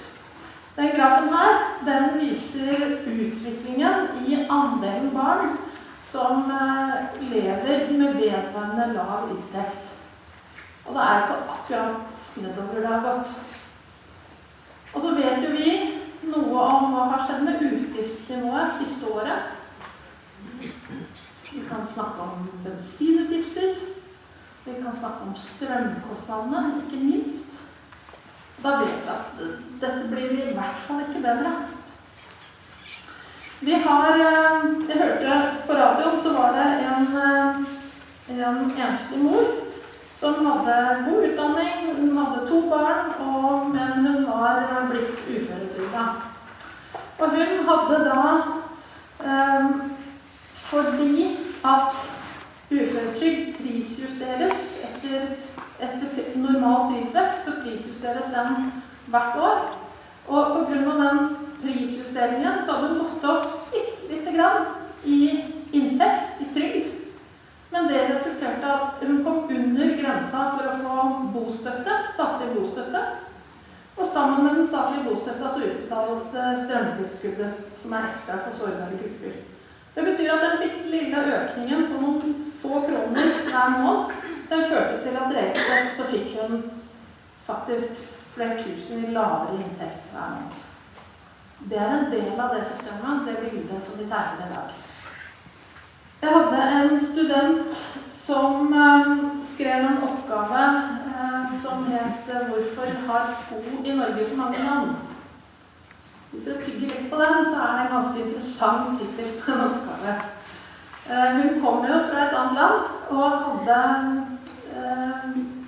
[0.76, 1.52] Den grafen her
[1.86, 5.56] den viser utviklingen i andelen barn
[6.04, 9.86] som eh, lever med vedvarende lav inntekt.
[10.86, 13.32] Og det er ikke akkurat nedover det har gått.
[14.94, 15.72] Og så vet jo vi
[16.30, 19.52] noe om hva har skjedd med utgiftsnivået siste året.
[21.50, 23.74] Vi kan snakke om bensinutgifter.
[24.64, 27.55] Vi kan snakke om strømkostnadene, ikke minst.
[28.62, 29.40] Da vet vi at
[29.80, 31.52] dette blir i hvert fall ikke bedre.
[33.60, 39.46] Vi har eh, Jeg hørte på radioen, så var det en, eh, en enslig mor
[40.12, 41.96] som hadde god utdanning.
[41.98, 46.04] Hun hadde to barn, og, men hun var blitt uføretrygda.
[47.18, 48.22] Og hun hadde da
[49.24, 49.66] eh,
[50.66, 51.96] Fordi at
[52.70, 55.28] uføretrygd prisjusteres etter
[55.78, 58.70] etter normal prisvekst så prisjusteres den
[59.12, 59.66] hvert år.
[60.26, 60.76] Og pga.
[60.76, 64.66] den prisjusteringen så hadde hun gått opp litt, lite grann
[65.04, 65.20] i
[65.72, 66.88] inntekt, i trygd.
[67.70, 73.02] Men det resulterte at hun kom under grensa for å få bostøtte, statlig bostøtte.
[73.96, 78.98] Og sammen med den statlige bostøtta så utbetales det strømtilskuddet, som er ekstra for sårbare
[79.00, 79.38] grupper.
[79.96, 85.02] Det betyr at den bitte lille økningen på noen få kroner hver måned den førte
[85.02, 86.62] til at reelt sett så fikk hun
[87.46, 88.02] faktisk
[88.34, 90.62] flere tusen i lavere inntekt hver måned.
[91.70, 94.74] Det er en del av det systemet, det bildet som de tegner i dag.
[96.22, 97.80] Jeg hadde en student
[98.10, 99.08] som uh,
[99.44, 100.62] skrev en oppgave
[101.08, 104.96] uh, som het uh, 'Hvorfor har sko i Norge så mange navn?'
[106.30, 109.60] Hvis dere tygger litt på den, så er det en ganske interessant tittel på en
[109.60, 110.14] oppgave.
[111.08, 114.35] hun kom jo fra et annet land og hadde Eh,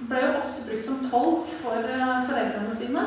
[0.08, 3.04] ble jo ofte brukt som tolk for eh, foreldrene sine.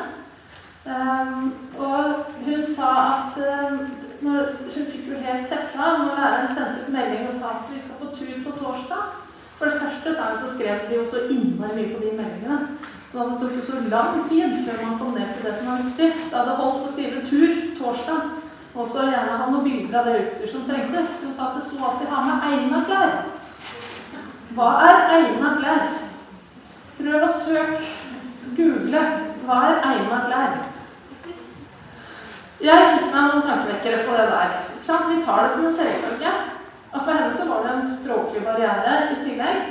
[0.86, 1.32] Eh,
[1.78, 3.40] og hun sa at
[4.22, 7.80] når, Hun fikk jo helt tetta når læreren sendte ut melding og sa at vi
[7.82, 9.08] skal på tur på torsdag.
[9.58, 12.58] For det første sa hun, så skrev de jo så innmari mye på de meldingene.
[13.12, 15.82] Så det tok jo så lang tid før man kom ned til det som var
[15.82, 16.08] viktig.
[16.30, 17.50] Det hadde holdt å skrive tur
[17.80, 18.30] torsdag.
[18.72, 21.18] Og så gjerne ha noen bilder av det utstyr som trengtes.
[21.20, 23.41] Hun sa at det sto alltid 'ha med egna klær'.
[24.56, 25.84] Hva er egna klær?
[26.98, 27.90] Prøv å søke.
[28.56, 29.02] Google.
[29.46, 30.56] Hva er egna klær?
[32.62, 34.58] Jeg fikk meg noen tankevekkere på det der.
[34.82, 36.32] Vi tar det som en selvfølge.
[36.92, 39.70] Og for henne så var det en språklig barriere i tillegg.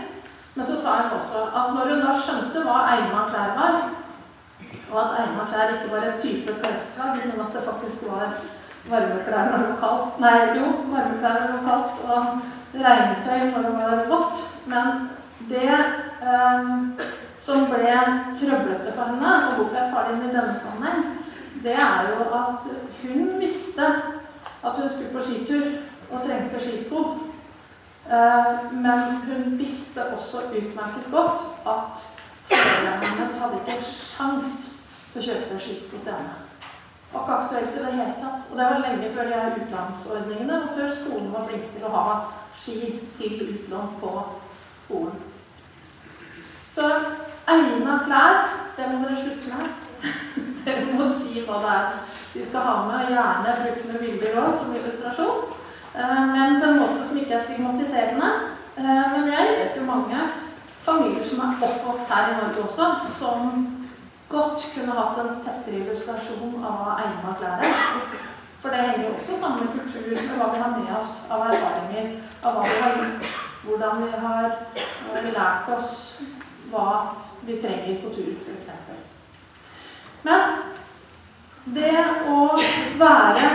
[0.55, 3.77] Men så sa hun også at når hun da skjønte hva egna klær var,
[4.91, 8.33] og at egna klær ikke var en type klesplagg, men at det faktisk var
[8.89, 13.69] varmeklær når det var kaldt Nei, jo, varmeklær når det var kaldt, og regntøy når
[13.69, 14.41] det var vått.
[14.65, 15.09] Men
[15.49, 16.67] det eh,
[17.35, 17.95] som ble
[18.37, 21.07] trøblete for henne, og hvorfor jeg tar det inn i denne sammenheng,
[21.63, 22.67] det er jo at
[23.01, 23.87] hun visste
[24.61, 25.65] at hun skulle på skitur
[26.11, 27.03] og trengte skisko.
[28.11, 31.41] Eh, men hun visste også utmerket godt
[31.73, 32.05] at
[32.51, 34.55] foreldrene hennes hadde ikke sjans
[35.11, 36.37] til å kjøpe skisko til henne.
[37.11, 38.45] Det var ikke aktuelt i det hele tatt.
[38.51, 41.95] Og det var lenge før de her utlånsordningene, og før skolen var flink til å
[41.95, 42.05] ha
[42.61, 42.77] ski
[43.17, 44.13] til utlån på
[44.91, 45.15] skolen.
[46.75, 46.87] Så
[47.47, 48.37] egna klær,
[48.77, 49.65] det må dere slutte med.
[50.65, 51.89] Dere må si hva det er
[52.33, 53.09] de skal ha med.
[53.11, 55.43] Gjerne bruke noen bilder òg som illustrasjon.
[55.95, 58.31] Eh, men på en måte som ikke er stigmatiserende.
[58.77, 60.23] Eh, men jeg vet jo mange
[60.85, 63.53] familier som er oppvokst her i Norge også, som
[64.29, 67.77] godt kunne hatt en tettere illustrasjon av hva egna klær.
[68.61, 71.47] For det henger jo også sammen med kultur, med hva vi har med oss av
[71.49, 72.13] erfaringer,
[72.43, 73.31] av hva vi har gjort,
[73.63, 75.93] hvordan vi har eh, lært oss
[76.71, 76.87] hva
[77.45, 78.69] vi trenger på tur, f.eks.
[80.23, 80.41] Men
[81.65, 81.93] det
[82.29, 82.47] å
[83.01, 83.49] være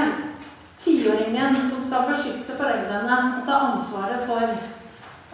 [0.82, 4.46] tiåringen som skal beskytte foreldrene og ta ansvaret for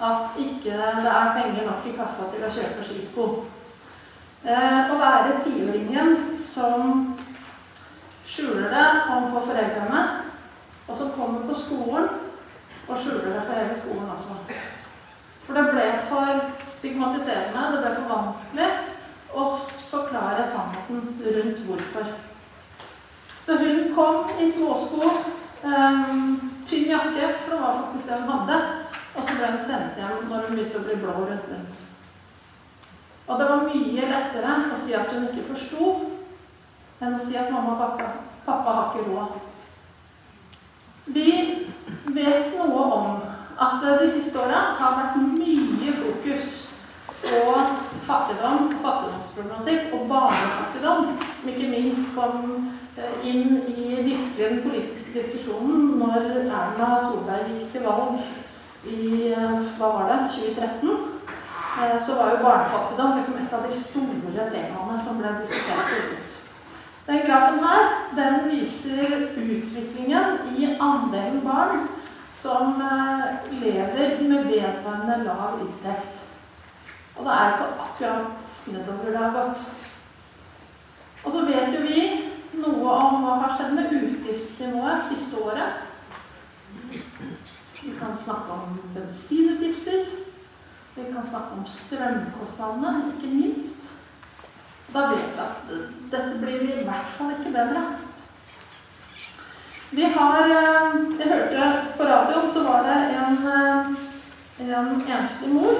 [0.02, 3.26] at ikke det er penger nok i kassa til å kjøpe skisko.
[4.42, 7.12] Eh, å være tiåringen som
[8.26, 10.02] skjuler det overfor foreldrene,
[10.88, 12.21] og som kommer på skolen
[12.88, 14.38] og skjuler det for hele skolen også.
[15.46, 16.42] For det ble for
[16.78, 18.68] stigmatiserende, det ble for vanskelig
[19.32, 19.46] å
[19.90, 22.12] forklare sannheten rundt hvorfor.
[23.42, 25.12] Så hun kom i småsko,
[25.64, 28.58] um, tynn jakke, for det var faktisk det hun hadde.
[29.12, 31.78] Og så ble hun sendt hjem når hun begynte å bli blå rundt munnen.
[33.26, 35.90] Og det var mye lettere å si at hun ikke forsto,
[37.02, 38.08] enn å si at mamma og pappa,
[38.46, 39.36] pappa har ikke råd.
[41.14, 41.28] Vi
[42.06, 43.22] vet noe om
[43.62, 46.52] at det de siste åra har vært mye fokus
[47.22, 47.42] på
[48.06, 55.94] fattigdom, fattigdomsproblematikk og barnefattigdom, som ikke minst kom Eh, inn i virkelig den politiske diskusjonen
[55.96, 58.18] når Erna Solberg gikk til valg
[58.84, 60.90] i eh, hva var det, 2013.
[61.80, 66.31] Eh, så var jo barnefattigdom liksom et av de store temaene som ble diskutert ut.
[67.06, 71.88] Den grafen her den viser utviklingen i andelen barn
[72.34, 72.82] som
[73.50, 76.20] lever med vedvarende lav inntekt.
[77.16, 79.64] Og det er ikke akkurat nedover det har gått.
[81.24, 82.06] Og så vet jo vi
[82.62, 85.72] noe om hva har skjedd med utgiftsnivået siste året.
[87.82, 90.04] Vi kan snakke om bensinutgifter.
[90.94, 93.81] Vi kan snakke om strømkostnadene, ikke minst.
[94.92, 95.70] Da vet vi at
[96.12, 97.82] dette blir i hvert fall ikke bedre.
[99.92, 105.74] Vi har eh, Jeg hørte på radioen, så var det en, eh, en enslig mor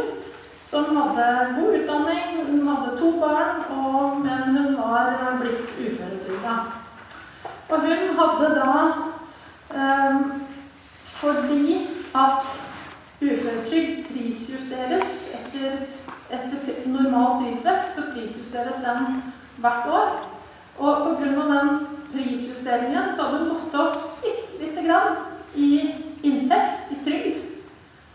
[0.65, 2.41] som hadde god utdanning.
[2.47, 6.57] Hun hadde to barn, og, men hun var blitt uføretrygda.
[7.69, 8.75] Og hun hadde da
[9.75, 10.21] eh,
[11.23, 12.49] Fordi at
[13.21, 15.85] uføretrygd prisjusteres etter,
[16.33, 19.23] etter normal prisvekst, så prisjusteres den
[19.63, 20.13] hvert år.
[20.79, 21.47] Og pga.
[21.53, 24.25] den prisjusteringen så hadde hun gått opp
[24.61, 25.17] lite grann
[25.55, 27.39] i inntekt, i trygd.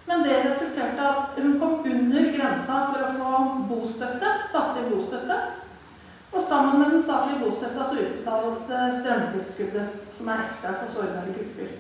[0.08, 3.32] Men det resulterte at hun kom under grensa for å få
[3.70, 5.40] bostøtte, statlig bostøtte.
[6.32, 11.36] Og sammen med den statlige bostøtta så utbetales det strømtilskuddet, som er ekstra for sårbare
[11.36, 11.76] grupper.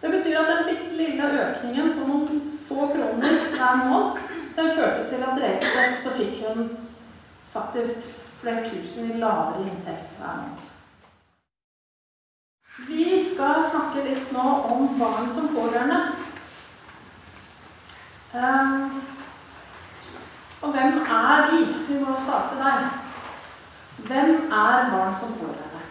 [0.00, 4.20] Det betyr at den lille økningen på noen få kroner hver måned,
[4.58, 6.70] den førte til at reelt sett så fikk hun
[7.52, 8.08] faktisk
[8.40, 10.64] flere tusen i lavere inntekt hver måned.
[12.88, 15.98] Vi skal snakke litt nå om barn som pårørende.
[18.34, 19.00] Um,
[20.62, 21.64] og hvem er vi?
[21.88, 22.86] Vi må starte der.
[24.06, 25.82] Hvem er barn som pårørende?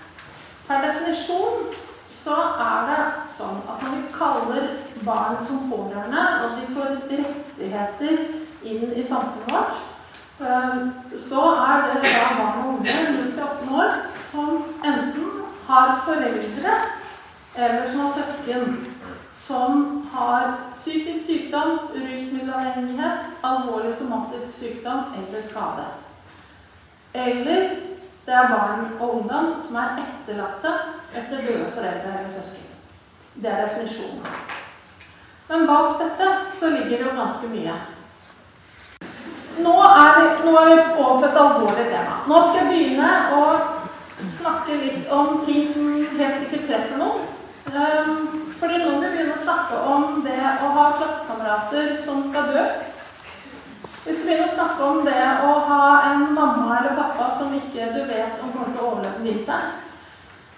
[0.67, 1.67] Per definisjon
[2.11, 3.03] så er det
[3.35, 4.67] sånn at når vi kaller
[5.07, 9.79] barn som pårørende, og de får rettigheter inn i samfunnet vårt,
[10.41, 10.91] ehm,
[11.29, 13.97] så er det da barn og unge under 18 år
[14.31, 15.31] som enten
[15.67, 16.77] har foreldre
[17.55, 18.77] eller som har søsken
[19.47, 25.85] som har psykisk sykdom, rusmiddelavhengighet, alvorlig somatisk sykdom eller skade.
[27.13, 27.69] Eller
[28.25, 30.73] det er barn og ungdom som er etterlatte
[31.15, 32.65] etter døde foreldre eller søsken.
[33.35, 34.25] Det er definisjonen.
[35.49, 36.27] Men bak dette
[36.59, 37.77] så ligger det jo ganske mye.
[39.57, 42.17] Nå er, vi, er over på et alvorlig tema.
[42.29, 43.45] Nå skal jeg begynne å
[44.21, 45.87] snakke litt om ting som
[46.19, 47.23] helt sikkert treffer noen.
[47.67, 52.51] Um, fordi nå vil vi begynne å snakke om det å ha klassekamerater som skal
[52.53, 52.67] dø.
[54.05, 55.81] Vi skal begynne å snakke om det å ha
[56.11, 59.73] en mamma eller pappa som ikke du vet om kommer til å overleve vinteren.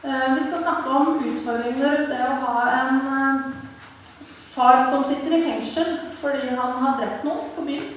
[0.03, 3.49] Uh, vi skal snakke om utfordringer det å ha en uh,
[4.53, 7.89] far som sitter i fengsel fordi han har drept noen på byen.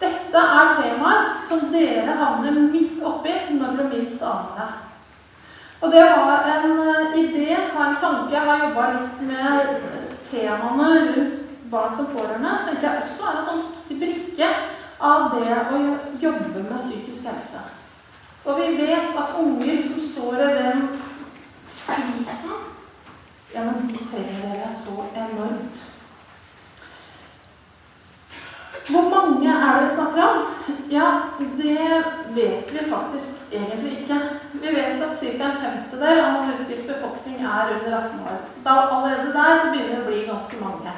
[0.00, 4.68] Dette er temaer som dere havner midt oppi når dere minst aner det.
[5.80, 9.74] Og det å ha en eh, idé, ha en tanke Jeg har jobba litt med
[10.30, 12.58] temaene rundt barn som pårørende.
[12.68, 14.52] tenker jeg også er en sånn viktig brikke
[15.06, 15.80] av det å
[16.20, 17.64] jobbe med psykisk helse.
[18.46, 20.86] Og vi vet at unger som står i den
[21.72, 22.64] skvisen,
[23.54, 25.85] ja, men de trenger dere så enormt.
[28.90, 30.38] Hvor mange er det vi snakker om?
[30.90, 31.06] Ja,
[31.62, 32.04] det
[32.38, 34.18] vet vi faktisk egentlig ikke.
[34.52, 35.26] Vi vet at ca.
[35.48, 38.38] en femtedel av Norges befolkning er under 18 år.
[38.54, 40.94] Så da, allerede der så begynner det å bli ganske mange.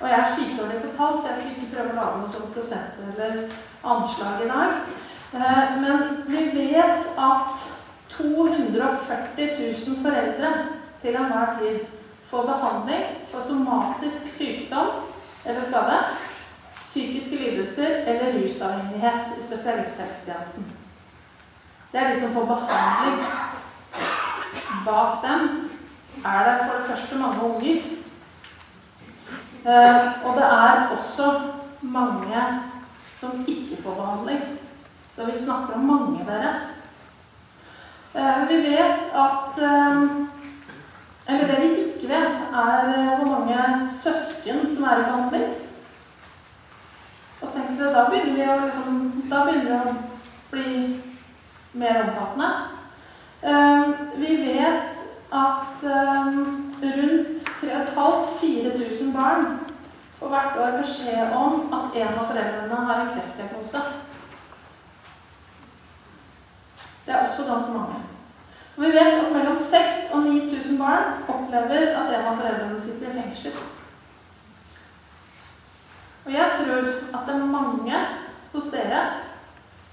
[0.00, 2.54] Og jeg er skitdårlig på tall, så jeg skal ikke prøve å lage noe sånt
[2.54, 3.36] prosent eller
[3.94, 4.70] anslag i dag.
[5.34, 7.62] Eh, men vi vet at
[8.16, 9.52] 240
[9.86, 10.50] 000 foreldre
[11.02, 11.78] til enhver tid
[12.30, 14.90] får behandling for somatisk sykdom
[15.44, 15.96] eller skade
[16.92, 20.66] psykiske lidelser eller rusavhengighet i spesialisthelsetjenesten.
[21.92, 23.22] Det er de som får behandling.
[24.84, 25.70] Bak dem
[26.24, 27.80] er det for det første mange unger.
[29.64, 31.40] Eh, og det er også
[31.80, 32.44] mange
[33.16, 34.44] som ikke får behandling.
[35.16, 36.54] Så vi snakker om mange, dere.
[38.14, 40.02] Eh, vi vet at eh,
[41.28, 45.71] Eller det vi ikke vet, er hvor mange søsken som er i behandling.
[47.52, 49.00] Og jeg da begynner vi å, liksom,
[49.30, 49.96] da begynner det å
[50.52, 50.70] bli
[51.72, 52.50] mer omfattende.
[53.42, 56.38] Uh, vi vet at uh,
[56.82, 59.46] rundt 3500-4000 barn
[60.18, 63.84] får hvert år beskjed om at en av foreldrene har en kreftdiagnose.
[67.06, 68.00] Det er også ganske mange.
[68.76, 73.10] Og vi vet at mellom 6000 og 9000 barn opplever at en av foreldrene sitter
[73.10, 73.62] i fengsel.
[76.24, 76.78] Og jeg tror
[77.18, 78.00] at det er mange
[78.52, 79.02] hos dere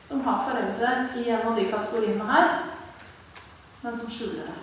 [0.08, 2.48] som har foreldre i en av de kategoriene her,
[3.82, 4.58] men som skjuler det.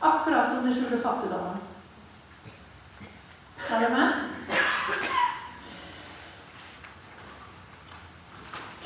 [0.00, 1.60] Akkurat som de skjuler fattigdommen.
[3.70, 4.12] Er dere med?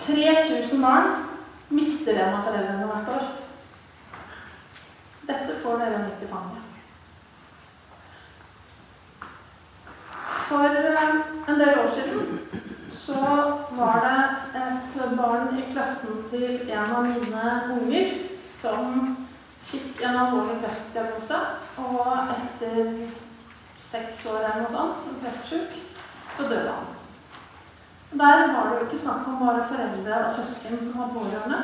[0.07, 1.27] 3000 barn
[1.69, 3.29] mister en av foreldrene hvert år.
[5.29, 6.60] Dette får dere midt i fanget.
[10.51, 11.11] For eh,
[11.47, 12.39] en del år siden
[12.91, 13.21] så
[13.71, 18.17] var det et barn i klassen til en av mine unger
[18.51, 18.97] som
[19.69, 21.39] fikk en alvorlig kreftdiagnose.
[21.79, 22.91] Og etter
[23.79, 25.79] seks år eller noe sånt som kreftsjuk,
[26.35, 26.91] så døde han.
[28.11, 31.63] Der var det jo ikke snakk om bare foreldre og søsken som var pårørende.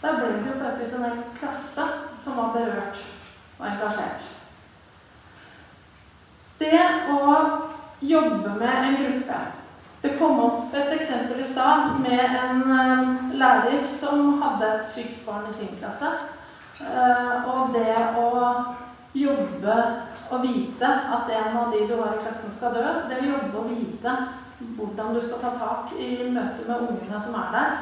[0.00, 1.90] Der ble det jo på et vis en hel klasse
[2.24, 3.04] som var berørt
[3.58, 4.28] og engasjert.
[6.58, 7.67] Det å
[8.00, 9.38] jobbe med en gruppe.
[10.00, 15.24] Det kom opp et eksempel i stad med en uh, lærer som hadde et sykt
[15.26, 16.10] barn i sin klasse.
[16.78, 18.28] Uh, og det å
[19.18, 19.78] jobbe
[20.30, 23.62] og vite at en av de du har i klassen, skal dø, det å jobbe
[23.62, 24.14] og vite
[24.76, 27.76] hvordan du skal ta tak i møtet med ungene som er der,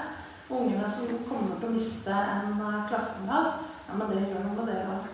[0.49, 4.73] ungene som kommer til å miste en uh, klassekamerat, ja, men det gjør noe med
[4.73, 5.09] det òg.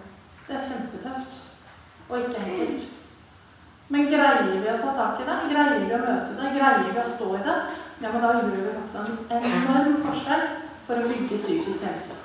[0.47, 1.39] Det er kjempetøft
[2.09, 3.02] og ikke enkelt.
[3.93, 5.39] Men greier vi å ta tak i det?
[5.51, 6.53] Greier vi å møte det?
[6.55, 7.57] Greier vi å stå i det?
[8.01, 10.47] Ja, men da gjør vi faktisk en enorm forskjell
[10.87, 12.17] for å bygge psykisk helse.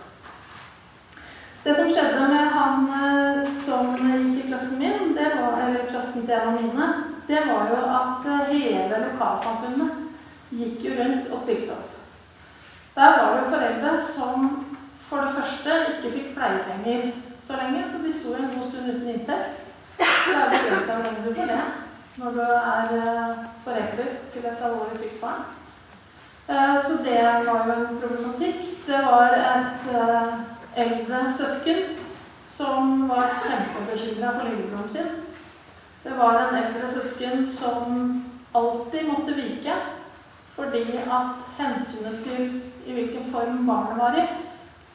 [1.66, 6.24] Det som skjedde med han eh, som gikk i klassen min, det var, eller klassen
[6.24, 6.88] til en av mine,
[7.28, 11.94] det var jo at eh, hele lokalsamfunnet gikk jo rundt og stilte opp.
[12.96, 14.50] Der var det jo foreldre som
[15.10, 17.10] for det første ikke fikk pleiepenger
[17.44, 19.67] så lenge, for de sto en god stund uten inntekt.
[19.98, 21.62] Det er begrensa du det
[22.18, 22.90] når du er
[23.64, 25.46] forelder til et alvorlig sykt barn.
[26.86, 28.62] Så det var jo en problematikk.
[28.88, 29.90] Det var et
[30.76, 31.84] eldre søsken
[32.46, 35.10] som var kjempebekymra for lillebroren sin.
[36.04, 38.24] Det var en eldre søsken som
[38.56, 39.76] alltid måtte vike
[40.58, 44.24] fordi at hensynet til i hvilken form barnet var i,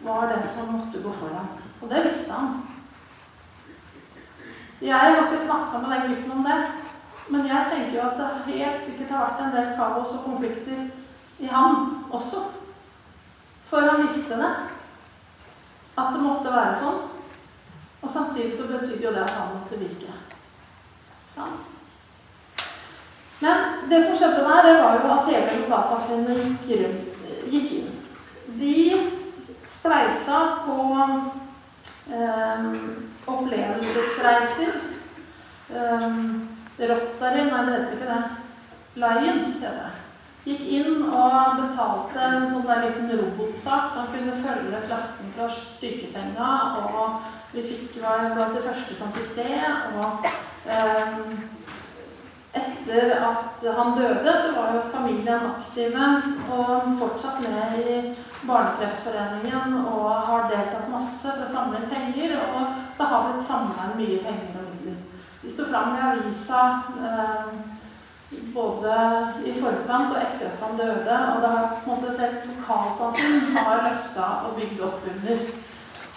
[0.01, 1.53] var det som måtte gå foran.
[1.83, 2.72] Og det visste han.
[4.83, 6.59] Jeg har ikke snakka med den gutten om det,
[7.29, 10.81] men jeg tenker jo at det helt sikkert har vært en del kaos og konflikter
[11.39, 12.43] i ham også.
[13.71, 14.51] For han visste det.
[15.99, 16.99] At det måtte være sånn.
[18.03, 20.17] Og samtidig så betydde jo det at han måtte vike.
[21.37, 21.55] Sånn.
[23.43, 27.23] Men det som skjedde der, det var jo at hele lokalsamfunnet gikk, rundt,
[27.55, 27.95] gikk inn.
[28.59, 28.75] De
[29.67, 30.77] spleisa på
[32.11, 32.67] eh,
[33.27, 34.79] opplevelsesreiser.
[35.71, 36.09] Eh,
[36.89, 38.23] Rotary, nei det heter ikke det.
[39.03, 39.91] Lions heter det.
[40.43, 46.49] Gikk inn og betalte en sånn der liten robotsak som kunne følge klassen fra sykesenga.
[46.83, 49.61] Og vi fikk, var blant de første som fikk det.
[49.95, 50.27] Og
[50.67, 51.21] eh,
[52.59, 56.11] etter at han døde, så var jo familien aktive
[56.59, 58.01] og fortsatt med i
[58.47, 62.35] Barnekreftforeningen og har deltatt masse for å samle inn penger.
[62.43, 64.99] Og det har blitt samla mye penger og midler.
[65.43, 66.63] De sto fram i avisa
[67.07, 67.53] eh,
[68.55, 68.97] både
[69.47, 71.19] i forkant og etter at han døde.
[71.35, 75.47] Og det har på en måte et lokalsamfunn som har løfta og bygd opp under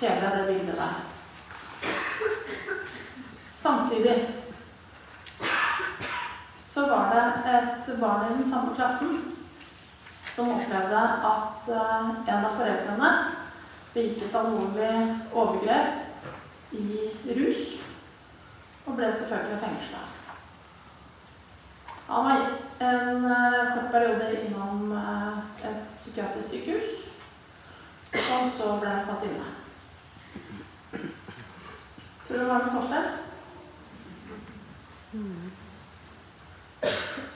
[0.01, 0.95] hele det bildet der.
[3.51, 4.17] Samtidig
[6.65, 9.21] så var det et barn i den samme klassen
[10.35, 13.11] som opplevde at uh, en av foreldrene
[13.93, 14.95] begikk et alvorlig
[15.31, 17.07] overgrep i
[17.37, 17.61] rus,
[18.85, 20.01] og ble selvfølgelig fengsla.
[22.09, 22.37] Han var
[22.89, 26.89] en uh, kort periode innom uh, et psykiatrisk sykehus,
[28.19, 29.47] og så ble han satt inne.
[32.25, 33.07] Tror du det var noe forskjell?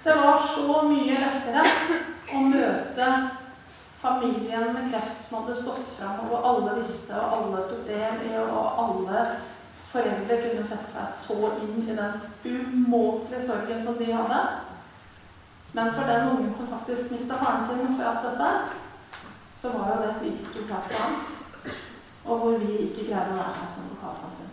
[0.04, 1.66] Det var så mye lettere
[2.34, 3.12] å møte
[4.00, 8.22] familien med kreft som hadde stått fram, og hvor alle visste, og alle tok del
[8.30, 9.24] i, og alle
[9.89, 14.41] foreldre kunne sette seg så inn i den umåtelige sorgen som de hadde.
[15.74, 18.52] Men for den ungen som faktisk mista faren sin for alt dette,
[19.62, 21.20] så var jo det et like stort tap for ham.
[22.26, 24.49] Og hvor vi ikke greide å være med som lokalsamfunn.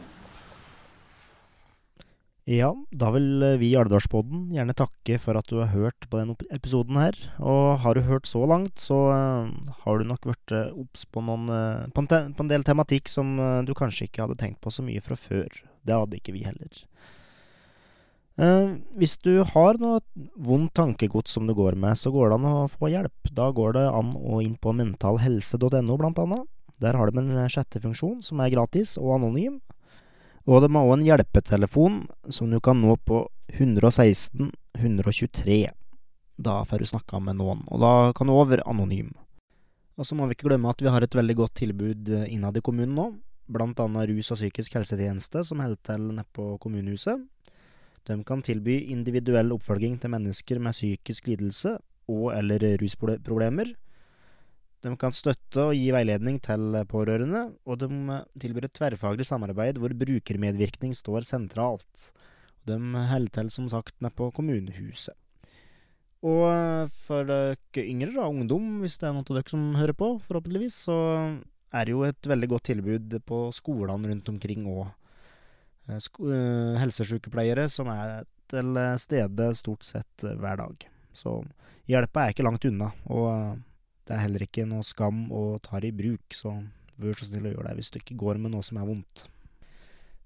[2.46, 6.20] Ja, da vil eh, vi i Alvdalspodden gjerne takke for at du har hørt på
[6.20, 7.18] denne episoden her.
[7.42, 11.24] Og har du hørt så langt, så uh, har du nok vært uh, obs på,
[11.26, 13.34] på, på, en del tematikk som
[13.66, 15.58] du kanskje ikke hadde tenkt på så mye fra før.
[15.82, 16.86] Det hadde ikke vi heller.
[18.94, 19.98] hvis du har noe
[20.36, 23.30] vondt tankegods som du går med, så går det an å få hjelp.
[23.34, 26.46] Da går det an å inn på mentalhelse.no, blant annet.
[26.78, 29.58] Der har de en sjettefunksjon som er gratis og anonym.
[30.46, 35.56] Og de har òg en hjelpetelefon som du kan nå på 116 123.
[36.38, 39.10] Da får du snakka med noen, og da kan du òg være anonym.
[39.96, 42.58] Og så må vi ikke glemme at vi har et veldig godt tilbud eh, innad
[42.58, 43.06] i kommunen nå.
[43.48, 47.24] Blant annet rus- og psykisk helsetjeneste, som holder til nede på kommunehuset.
[48.06, 51.74] De kan tilby individuell oppfølging til mennesker med psykisk lidelse
[52.12, 53.72] og eller rusproblemer.
[54.84, 57.88] De kan støtte og gi veiledning til pårørende, og de
[58.42, 62.10] tilbyr et tverrfaglig samarbeid hvor brukermedvirkning står sentralt.
[62.68, 62.76] De
[63.10, 65.14] holder til, som sagt, nede på kommunehuset.
[66.26, 70.16] Og for dere yngre, da, ungdom, hvis det er noen av dere som hører på,
[70.26, 70.96] forhåpentligvis, så
[71.76, 74.88] er det jo et veldig godt tilbud på skolene rundt omkring òg.
[75.86, 80.88] Eh, eh, helsesykepleiere som er til stede stort sett hver dag.
[81.14, 81.40] Så
[81.90, 82.90] hjelpa er ikke langt unna.
[83.06, 83.62] og
[84.06, 86.54] det er heller ikke noe skam å ta det i bruk, så
[87.02, 89.26] vær så snill å gjøre det hvis du ikke går med noe som er vondt.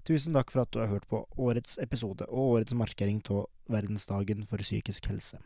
[0.06, 4.44] Tusen takk for at du har hørt på årets episode og årets markering av verdensdagen
[4.48, 5.40] for psykisk helse.